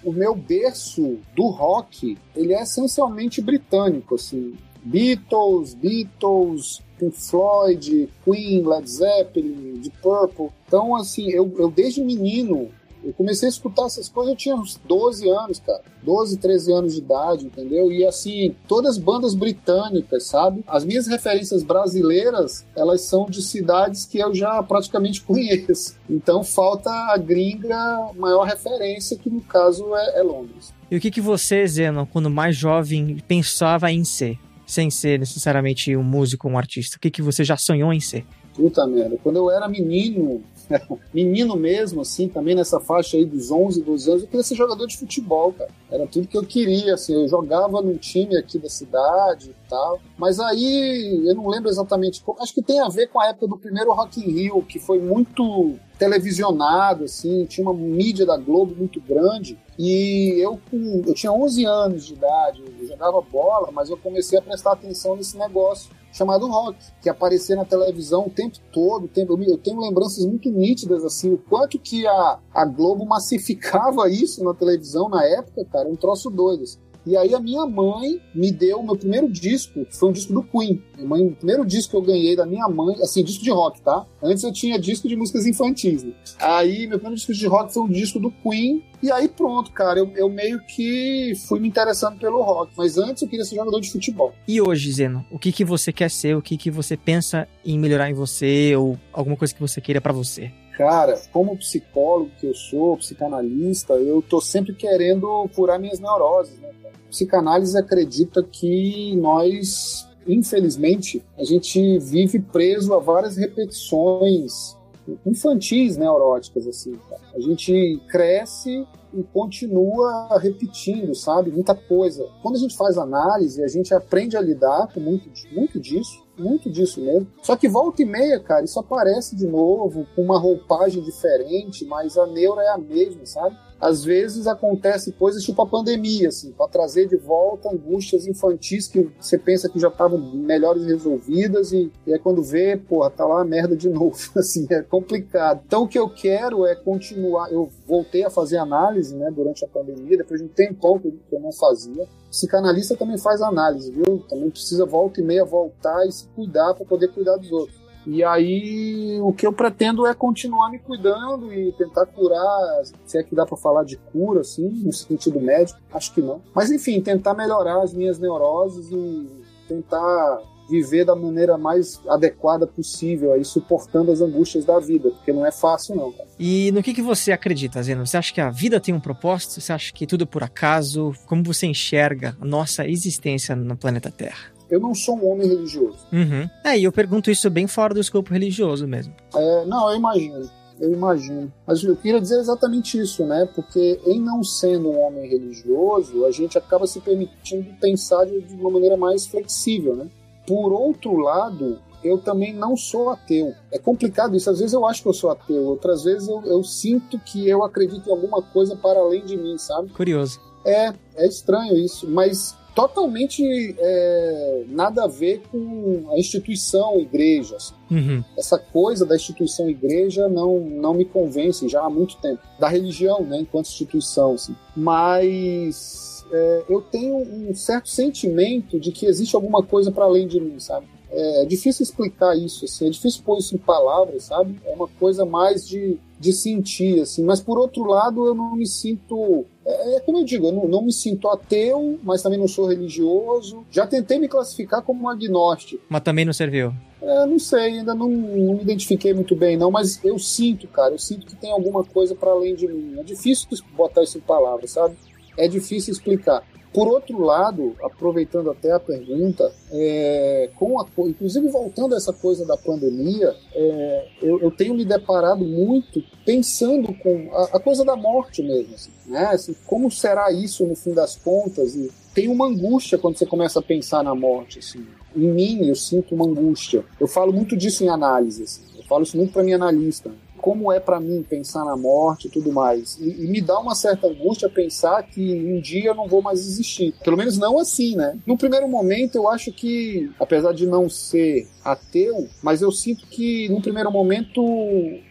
o 0.05 0.13
meu 0.13 0.35
berço 0.35 1.19
do 1.35 1.49
rock, 1.49 2.17
ele 2.37 2.55
é 2.55 2.63
essencialmente 2.63 3.43
britânico, 3.43 4.15
assim. 4.15 4.55
Beatles, 4.87 5.75
Beatles, 5.75 6.81
Pink 6.99 7.17
Floyd, 7.17 8.09
Queen, 8.25 8.63
Led 8.65 8.89
Zeppelin, 8.89 9.81
Deep 9.81 9.97
Purple. 10.01 10.49
Então, 10.67 10.95
assim, 10.95 11.29
eu, 11.31 11.53
eu 11.59 11.71
desde 11.71 12.03
menino, 12.03 12.71
eu 13.05 13.13
comecei 13.13 13.49
a 13.49 13.51
escutar 13.51 13.87
essas 13.87 14.09
coisas, 14.09 14.33
eu 14.33 14.37
tinha 14.37 14.55
uns 14.55 14.81
12 14.85 15.29
anos, 15.29 15.61
cara. 15.61 15.83
12, 16.03 16.39
13 16.39 16.73
anos 16.73 16.95
de 16.95 17.01
idade, 17.01 17.47
entendeu? 17.47 17.91
E 17.91 18.07
assim, 18.07 18.55
todas 18.69 18.93
as 18.93 18.99
bandas 18.99 19.35
britânicas, 19.35 20.25
sabe? 20.25 20.65
As 20.69 20.85
minhas 20.85 21.09
referências 21.09 21.65
brasileiras, 21.65 22.65
elas 22.77 23.01
são 23.03 23.27
de 23.27 23.43
cidades 23.43 24.07
que 24.07 24.19
eu 24.19 24.33
já 24.33 24.63
praticamente 24.63 25.21
conheço. 25.27 25.97
Então 26.09 26.45
falta 26.45 26.91
a 26.91 27.17
gringa 27.17 28.11
maior 28.17 28.45
referência, 28.45 29.19
que 29.19 29.29
no 29.29 29.41
caso 29.41 29.95
é, 29.97 30.21
é 30.21 30.23
Londres. 30.23 30.73
E 30.89 30.97
o 30.97 31.01
que, 31.01 31.11
que 31.11 31.21
você, 31.21 31.67
Zeno, 31.67 32.09
quando 32.13 32.31
mais 32.31 32.55
jovem, 32.55 33.19
pensava 33.27 33.91
em 33.91 34.05
ser? 34.05 34.39
Sem 34.67 34.91
ser 34.91 35.19
necessariamente 35.19 35.97
um 35.97 36.03
músico, 36.03 36.49
um 36.49 36.59
artista? 36.59 36.97
O 36.97 37.01
que, 37.01 37.11
que 37.11 37.23
você 37.23 37.45
já 37.45 37.57
sonhou 37.57 37.93
em 37.93 38.01
ser? 38.01 38.27
Puta 38.55 38.87
merda, 38.87 39.19
quando 39.23 39.37
eu 39.37 39.51
era 39.51 39.69
menino, 39.69 40.43
menino 41.13 41.57
mesmo, 41.57 42.01
assim, 42.01 42.27
também 42.27 42.55
nessa 42.55 42.81
faixa 42.81 43.17
aí 43.17 43.25
dos 43.25 43.51
11, 43.51 43.83
12 43.83 44.11
anos, 44.11 44.23
eu 44.23 44.29
queria 44.29 44.43
ser 44.43 44.55
jogador 44.55 44.87
de 44.87 44.97
futebol, 44.97 45.53
cara. 45.53 45.71
Era 45.91 46.07
tudo 46.07 46.27
que 46.27 46.37
eu 46.37 46.43
queria, 46.43 46.95
assim, 46.95 47.15
eu 47.15 47.29
jogava 47.29 47.83
num 47.83 47.97
time 47.97 48.37
aqui 48.37 48.59
da 48.59 48.69
cidade 48.69 49.51
e 49.51 49.69
tal. 49.69 50.01
Mas 50.17 50.41
aí, 50.41 51.23
eu 51.27 51.35
não 51.35 51.47
lembro 51.49 51.69
exatamente 51.69 52.23
como, 52.23 52.43
acho 52.43 52.55
que 52.55 52.63
tem 52.63 52.81
a 52.81 52.89
ver 52.89 53.09
com 53.09 53.21
a 53.21 53.29
época 53.29 53.47
do 53.47 53.59
primeiro 53.59 53.93
Rock 53.93 54.21
in 54.21 54.33
Rio, 54.33 54.63
que 54.63 54.79
foi 54.79 54.99
muito 54.99 55.77
televisionado, 55.99 57.05
assim, 57.05 57.45
tinha 57.47 57.69
uma 57.69 57.75
mídia 57.75 58.27
da 58.27 58.37
Globo 58.37 58.75
muito 58.75 59.01
grande. 59.01 59.59
E 59.79 60.39
eu, 60.39 60.59
eu 61.07 61.15
tinha 61.15 61.33
11 61.33 61.65
anos 61.67 62.07
de 62.07 62.15
idade, 62.15 62.63
jogava 62.97 63.21
bola, 63.21 63.71
mas 63.71 63.91
eu 63.91 63.97
comecei 63.97 64.39
a 64.39 64.43
prestar 64.43 64.73
atenção 64.73 65.15
nesse 65.15 65.37
negócio 65.37 65.91
chamado 66.13 66.49
rock, 66.49 66.79
que 67.03 67.11
aparecia 67.11 67.55
na 67.55 67.65
televisão 67.67 68.27
o 68.27 68.31
tempo 68.31 68.59
todo. 68.73 69.05
O 69.05 69.09
tempo, 69.09 69.39
eu 69.43 69.59
tenho 69.59 69.79
lembranças 69.79 70.25
muito 70.25 70.51
nítidas, 70.51 71.05
assim, 71.05 71.33
o 71.35 71.37
quanto 71.37 71.79
que 71.79 72.07
a, 72.07 72.39
a 72.55 72.65
Globo 72.65 73.05
massificava 73.05 74.09
isso 74.11 74.43
na 74.43 74.55
televisão 74.55 75.11
na 75.11 75.23
época, 75.25 75.65
cara, 75.71 75.87
um 75.89 75.97
troço 75.97 76.31
doido. 76.31 76.63
Assim. 76.63 76.79
E 77.07 77.17
aí 77.17 77.33
a 77.35 77.41
minha 77.41 77.65
mãe 77.67 78.21
me 78.35 78.51
deu 78.51 78.81
o 78.81 78.85
meu 78.85 78.97
primeiro 78.97 79.31
disco, 79.31 79.87
foi 79.91 80.09
um 80.09 80.13
disco 80.13 80.33
do 80.33 80.43
Queen. 80.43 80.83
Minha 80.97 81.09
mãe, 81.09 81.25
o 81.25 81.37
primeiro 81.37 81.65
disco 81.65 81.93
que 81.93 81.97
eu 81.97 82.03
ganhei 82.03 82.35
da 82.35 82.45
minha 82.45 82.69
mãe, 82.69 82.97
assim, 83.01 83.23
disco 83.23 83.45
de 83.45 83.51
rock, 83.51 83.81
tá? 83.81 84.05
Antes 84.21 84.43
eu 84.43 84.53
tinha 84.53 84.77
disco 84.77 85.07
de 85.07 85.15
músicas 85.15 85.47
infantis, 85.47 86.03
né? 86.03 86.13
Aí 86.41 86.89
meu 86.89 86.99
primeiro 86.99 87.15
disco 87.15 87.33
de 87.33 87.47
rock 87.47 87.73
foi 87.73 87.85
um 87.85 87.89
disco 87.89 88.19
do 88.19 88.33
Queen. 88.33 88.83
E 89.01 89.13
aí 89.13 89.29
pronto, 89.29 89.71
cara, 89.71 90.01
eu, 90.01 90.11
eu 90.17 90.29
meio 90.29 90.59
que 90.67 91.33
fui 91.47 91.61
me 91.61 91.69
interessando 91.69 92.19
pelo 92.19 92.43
rock. 92.43 92.73
Mas 92.77 92.99
antes 92.99 93.23
eu 93.23 93.29
queria 93.29 93.45
ser 93.45 93.55
jogador 93.55 93.81
de 93.81 93.93
futebol. 93.93 94.35
E 94.49 94.61
hoje, 94.61 94.91
Zeno, 94.91 95.25
o 95.31 95.39
que, 95.39 95.53
que 95.53 95.65
você 95.65 95.93
quer 95.93 96.11
ser? 96.11 96.37
O 96.37 96.43
que, 96.43 96.57
que 96.57 96.73
você 96.73 96.97
pensa 96.97 97.47
em 97.65 97.79
melhorar 97.79 98.11
em 98.11 98.15
você? 98.15 98.75
Ou 98.75 98.99
alguma 99.13 99.37
coisa 99.37 99.55
que 99.55 99.61
você 99.61 99.81
queira 99.81 100.01
para 100.01 100.13
você? 100.13 100.51
Cara, 100.77 101.19
como 101.33 101.57
psicólogo 101.57 102.31
que 102.39 102.47
eu 102.47 102.55
sou, 102.55 102.99
psicanalista, 102.99 103.95
eu 103.95 104.21
tô 104.21 104.41
sempre 104.41 104.75
querendo 104.75 105.49
curar 105.55 105.79
minhas 105.79 105.99
neuroses, 105.99 106.59
né? 106.59 106.71
psicanálise 107.09 107.77
acredita 107.79 108.43
que 108.43 109.17
nós, 109.17 110.07
infelizmente, 110.27 111.25
a 111.39 111.45
gente 111.45 111.99
vive 111.99 112.41
preso 112.41 112.93
a 112.93 112.99
várias 112.99 113.37
repetições 113.37 114.77
infantis 115.25 115.97
neuróticas, 115.97 116.67
assim. 116.67 116.93
Tá? 117.09 117.17
A 117.35 117.41
gente 117.41 118.03
cresce 118.09 118.87
e 119.15 119.23
continua 119.33 120.39
repetindo, 120.39 121.15
sabe? 121.15 121.51
Muita 121.51 121.75
coisa. 121.75 122.29
Quando 122.43 122.57
a 122.57 122.59
gente 122.59 122.77
faz 122.77 122.99
análise, 122.99 123.63
a 123.63 123.69
gente 123.69 123.95
aprende 123.95 124.37
a 124.37 124.41
lidar 124.41 124.89
com 124.93 125.01
muito, 125.01 125.31
muito 125.53 125.81
disso, 125.81 126.26
muito 126.39 126.71
disso 126.71 127.01
mesmo. 127.01 127.27
Só 127.43 127.57
que 127.57 127.69
volta 127.69 128.03
e 128.03 128.05
meia, 128.05 128.41
cara, 128.41 128.65
isso 128.65 128.79
aparece 128.79 129.37
de 129.37 129.47
novo, 129.47 130.07
com 130.15 130.23
uma 130.23 130.39
roupagem 130.39 131.03
diferente, 131.03 131.85
mas 131.85 132.17
a 132.17 132.27
neura 132.27 132.63
é 132.63 132.69
a 132.69 132.79
mesma, 132.79 133.25
sabe? 133.27 133.57
às 133.81 134.05
vezes 134.05 134.47
acontece 134.47 135.13
coisas 135.13 135.43
tipo 135.43 135.61
a 135.63 135.67
pandemia, 135.67 136.29
assim, 136.29 136.53
para 136.53 136.69
trazer 136.69 137.07
de 137.09 137.17
volta 137.17 137.71
angústias 137.71 138.27
infantis 138.27 138.89
que 138.89 139.09
você 139.21 139.39
pensa 139.39 139.69
que 139.69 139.79
já 139.79 139.89
estavam 139.89 140.19
melhores 140.19 140.85
resolvidas 140.87 141.73
e, 141.73 141.93
e 142.07 142.13
é 142.13 142.19
quando 142.19 142.43
vê, 142.43 142.77
porra, 142.77 143.11
tá 143.11 143.25
lá 143.27 143.43
a 143.43 143.45
merda 143.45 143.77
de 143.77 143.89
novo, 143.91 144.17
assim, 144.37 144.67
é 144.71 144.83
complicado. 144.83 145.63
Então 145.67 145.83
o 145.83 145.89
que 145.89 145.99
eu 145.99 146.09
quero 146.09 146.65
é 146.67 146.75
continuar, 146.75 147.53
eu 147.53 147.69
voltei 147.87 148.25
a 148.25 148.31
fazer 148.31 148.57
análise, 148.57 149.15
né, 149.15 149.31
durante 149.31 149.65
a 149.65 149.69
pandemia, 149.69 150.19
depois 150.19 150.41
de 150.41 150.47
um 150.47 150.51
tempão 150.51 150.99
que 150.99 151.13
eu 151.31 151.41
não 151.41 151.53
fazia. 151.53 152.07
Psicanalista 152.31 152.97
também 152.97 153.19
faz 153.19 153.41
análise, 153.41 153.91
viu? 153.91 154.25
Também 154.29 154.51
precisa 154.51 154.85
volta 154.85 155.21
e 155.21 155.25
meia 155.25 155.45
voltar 155.45 156.07
e 156.07 156.13
se 156.13 156.27
cuidar 156.29 156.75
para 156.75 156.85
poder 156.85 157.09
cuidar 157.09 157.37
dos 157.37 157.51
outros. 157.51 157.87
E 158.07 158.23
aí 158.23 159.19
o 159.21 159.33
que 159.33 159.47
eu 159.47 159.53
pretendo 159.53 160.07
é 160.07 160.15
continuar 160.15 160.71
me 160.71 160.79
cuidando 160.79 161.53
e 161.53 161.73
tentar 161.73 162.07
curar, 162.07 162.85
se 163.05 163.19
é 163.19 163.23
que 163.23 163.35
dá 163.35 163.45
para 163.45 163.57
falar 163.57 163.85
de 163.85 163.97
cura, 163.97 164.43
assim, 164.43 164.69
no 164.69 164.93
sentido 164.93 165.41
médico, 165.41 165.81
acho 165.93 166.15
que 166.15 166.23
não. 166.23 166.41
Mas 166.55 166.71
enfim, 166.71 167.01
tentar 167.01 167.35
melhorar 167.35 167.83
as 167.83 167.93
minhas 167.93 168.19
neuroses 168.19 168.89
e 168.93 169.29
tentar 169.67 170.41
viver 170.69 171.05
da 171.05 171.15
maneira 171.15 171.57
mais 171.57 172.01
adequada 172.09 172.67
possível, 172.67 173.33
aí 173.33 173.45
suportando 173.45 174.11
as 174.11 174.21
angústias 174.21 174.65
da 174.65 174.79
vida, 174.79 175.11
porque 175.11 175.33
não 175.33 175.47
é 175.47 175.53
fácil 175.53 175.97
não. 175.97 176.13
Cara. 176.13 176.29
E 176.39 176.71
no 176.73 176.83
que, 176.83 176.95
que 176.95 177.03
você 177.03 177.33
acredita, 177.33 177.83
Zeno? 177.83 178.07
Você 178.07 178.17
acha 178.17 178.33
que 178.33 178.41
a 178.41 178.51
vida 178.51 178.81
tem 178.81 178.95
um 178.95 179.01
propósito? 179.01 179.61
Você 179.61 179.73
acha 179.73 179.93
que 179.93 180.07
tudo 180.07 180.25
é 180.25 180.27
por 180.27 180.43
acaso? 180.43 181.13
Como 181.27 181.43
você 181.43 181.67
enxerga 181.67 182.37
a 182.41 182.45
nossa 182.45 182.87
existência 182.87 183.55
no 183.55 183.77
planeta 183.77 184.11
Terra? 184.11 184.57
eu 184.69 184.81
não 184.81 184.95
sou 184.95 185.17
um 185.17 185.31
homem 185.31 185.49
religioso. 185.49 185.99
Uhum. 186.13 186.49
É, 186.65 186.79
e 186.79 186.85
eu 186.85 186.93
pergunto 186.93 187.31
isso 187.31 187.49
bem 187.49 187.67
fora 187.67 187.95
do 187.95 188.01
escopo 188.01 188.33
religioso 188.33 188.87
mesmo. 188.87 189.15
É, 189.35 189.65
não, 189.65 189.91
eu 189.91 189.97
imagino. 189.97 190.51
Eu 190.79 190.93
imagino. 190.93 191.53
Mas 191.67 191.83
eu 191.83 191.97
queria 191.97 192.21
dizer 192.21 192.39
exatamente 192.39 193.01
isso, 193.01 193.25
né? 193.25 193.49
Porque 193.55 193.99
em 194.07 194.21
não 194.21 194.43
sendo 194.45 194.91
um 194.91 195.01
homem 195.01 195.29
religioso, 195.29 196.25
a 196.27 196.31
gente 196.31 196.59
acaba 196.59 196.87
se 196.87 197.01
permitindo 197.01 197.73
pensar 197.81 198.27
de, 198.27 198.43
de 198.43 198.55
uma 198.55 198.71
maneira 198.71 198.97
mais 198.97 199.27
flexível, 199.27 199.97
né? 199.97 200.07
Por 200.47 200.73
outro 200.73 201.17
lado, 201.17 201.81
eu 202.03 202.19
também 202.19 202.55
não 202.55 202.77
sou 202.77 203.11
ateu. 203.11 203.53
É 203.73 203.79
complicado 203.79 204.37
isso. 204.37 204.49
Às 204.51 204.59
vezes 204.59 204.73
eu 204.73 204.87
acho 204.87 205.03
que 205.03 205.09
eu 205.09 205.15
sou 205.15 205.31
ateu, 205.31 205.65
outras 205.65 206.05
vezes 206.05 206.29
eu, 206.29 206.43
eu 206.45 206.63
sinto 206.63 207.19
que 207.19 207.49
eu 207.49 207.65
acredito 207.65 208.09
em 208.09 208.13
alguma 208.13 208.41
coisa 208.41 208.77
para 208.77 209.01
além 209.01 209.25
de 209.25 209.37
mim, 209.37 209.59
sabe? 209.59 209.91
Curioso. 209.91 210.41
É, 210.65 210.93
é 211.17 211.27
estranho 211.27 211.77
isso, 211.77 212.09
mas 212.09 212.57
totalmente 212.77 213.43
é, 213.79 214.65
nada 214.69 215.05
a 215.05 215.07
ver 215.07 215.41
com 215.51 216.05
a 216.11 216.19
instituição 216.19 217.01
igreja. 217.01 217.57
Assim. 217.57 217.75
Uhum. 217.91 218.23
Essa 218.37 218.59
coisa 218.59 219.07
da 219.07 219.17
instituição 219.17 219.69
igreja 219.71 220.29
não, 220.29 220.61
não 220.61 220.93
me 220.93 221.07
convence 221.07 221.67
já 221.69 221.83
há 221.83 221.89
muito 221.89 222.19
tempo. 222.19 222.43
Da 222.61 222.69
religião, 222.69 223.23
né, 223.25 223.39
enquanto 223.41 223.67
instituição. 223.67 224.35
Assim. 224.35 224.55
Mas 224.77 226.16
é, 226.33 226.65
eu 226.69 226.81
tenho 226.81 227.17
um 227.17 227.55
certo 227.55 227.89
sentimento 227.89 228.79
de 228.79 228.93
que 228.93 229.07
existe 229.07 229.35
alguma 229.35 229.63
coisa 229.63 229.91
para 229.91 230.05
além 230.05 230.27
de 230.27 230.41
mim, 230.41 230.59
sabe? 230.59 230.87
É, 231.11 231.43
é 231.43 231.45
difícil 231.47 231.83
explicar 231.83 232.37
isso, 232.37 232.65
assim, 232.65 232.87
é 232.87 232.91
difícil 232.91 233.23
pôr 233.25 233.39
isso 233.39 233.55
em 233.55 233.59
palavras, 233.59 234.25
sabe? 234.25 234.61
É 234.65 234.75
uma 234.75 234.89
coisa 234.89 235.25
mais 235.25 235.67
de, 235.67 235.99
de 236.19 236.33
sentir, 236.33 237.01
assim. 237.01 237.23
Mas 237.23 237.41
por 237.41 237.59
outro 237.59 237.85
lado, 237.85 238.27
eu 238.27 238.35
não 238.35 238.57
me 238.57 238.67
sinto 238.67 239.47
é, 239.67 239.97
é, 239.97 240.01
como 240.01 240.19
eu 240.19 240.25
digo, 240.25 240.47
eu 240.47 240.53
não, 240.53 240.69
não, 240.69 240.83
me 240.83 240.93
sinto 240.93 241.29
ateu, 241.29 241.99
mas 242.05 242.23
também 242.23 242.39
não 242.39 242.47
sou 242.47 242.69
religioso. 242.69 243.67
Já 243.69 243.85
tentei 243.85 244.17
me 244.17 244.29
classificar 244.29 244.81
como 244.81 245.03
um 245.03 245.09
agnóstico. 245.09 245.83
Mas 245.89 246.03
também 246.03 246.25
não 246.25 246.33
serviu. 246.33 246.73
É, 247.03 247.27
não 247.27 247.39
sei, 247.39 247.79
ainda 247.79 247.93
não, 247.93 248.09
não, 248.09 248.55
me 248.55 248.63
identifiquei 248.63 249.13
muito 249.13 249.35
bem, 249.35 249.57
não, 249.57 249.71
mas 249.71 250.03
eu 250.05 250.19
sinto, 250.19 250.67
cara, 250.69 250.95
eu 250.95 250.99
sinto 250.99 251.27
que 251.27 251.37
tem 251.37 251.51
alguma 251.51 251.85
coisa 251.85 252.15
para 252.15 252.31
além 252.31 252.55
de 252.55 252.69
mim. 252.69 252.99
É 252.99 253.03
difícil 253.03 253.49
botar 253.77 254.05
isso 254.05 254.19
em 254.19 254.21
palavras, 254.21 254.71
sabe? 254.71 254.97
É 255.37 255.49
difícil 255.49 255.93
explicar. 255.93 256.43
Por 256.77 256.89
outro 256.89 257.19
lado, 257.23 257.75
aproveitando 257.83 258.51
até 258.51 258.71
a 258.71 258.79
pergunta, 258.79 259.51
é, 259.73 260.51
com 260.57 260.79
a, 260.79 260.87
inclusive 261.09 261.49
voltando 261.49 261.95
a 261.95 261.97
essa 261.97 262.13
coisa 262.13 262.45
da 262.45 262.55
pandemia, 262.55 263.35
é, 263.55 264.09
eu, 264.21 264.43
eu, 264.43 264.51
tenho 264.51 264.75
me 264.75 264.85
deparado 264.85 265.43
muito 265.43 266.05
pensando 266.23 266.93
com 267.03 267.31
a, 267.33 267.57
a 267.57 267.61
coisa 267.61 267.83
da 267.83 267.97
morte 267.97 268.43
mesmo. 268.43 268.75
Assim, 268.75 268.91
né? 269.07 269.25
Assim, 269.29 269.57
como 269.65 269.91
será 269.91 270.31
isso 270.31 270.67
no 270.67 270.77
fim 270.77 270.93
das 270.93 271.17
contas? 271.17 271.75
E 271.75 271.91
tem 272.13 272.29
uma 272.29 272.47
angústia 272.47 272.99
quando 272.99 273.17
você 273.17 273.25
começa 273.25 273.59
a 273.59 273.63
pensar 273.63 274.05
na 274.05 274.15
morte. 274.15 274.59
Assim. 274.59 274.85
Em 275.17 275.29
mim, 275.33 275.67
eu 275.69 275.75
sinto 275.75 276.15
uma 276.15 276.27
angústia. 276.27 276.85
Eu 277.01 277.09
falo 277.09 277.33
muito 277.33 277.57
disso 277.57 277.85
em 277.85 277.89
análise. 277.89 278.43
Assim. 278.43 278.61
Eu 278.77 278.85
falo 278.85 279.03
isso 279.03 279.17
muito 279.17 279.33
para 279.33 279.43
minha 279.43 279.57
analista 279.57 280.11
como 280.47 280.71
é 280.71 280.79
para 280.79 281.01
mim 281.01 281.27
pensar 281.29 281.65
na 281.65 281.77
morte 281.77 282.29
e 282.29 282.31
tudo 282.31 282.53
mais. 282.53 282.97
E, 283.01 283.25
e, 283.25 283.27
me 283.27 283.41
dá 283.41 283.59
uma 283.59 283.75
certa 283.75 284.07
angústia 284.07 284.49
pensar 284.49 285.03
que 285.03 285.35
um 285.35 285.61
dia 285.61 285.87
eu 285.87 285.95
não 285.97 286.07
vou 286.07 286.23
mais 286.23 286.39
existir. 286.39 286.95
Pelo 287.03 287.17
menos 287.17 287.37
não 287.37 287.59
assim, 287.59 287.97
né? 287.97 288.17
No 288.25 288.39
primeiro 288.39 288.69
momento, 288.69 289.17
eu 289.17 289.29
acho 289.29 289.51
que, 289.51 290.09
apesar 290.21 290.53
de 290.53 290.65
não 290.65 290.89
ser 290.89 291.49
ateu, 291.65 292.29
mas 292.41 292.63
eu 292.63 292.71
sinto 292.71 293.09
que, 293.09 293.49
no 293.49 293.61
primeiro 293.61 293.91
momento, 293.91 294.41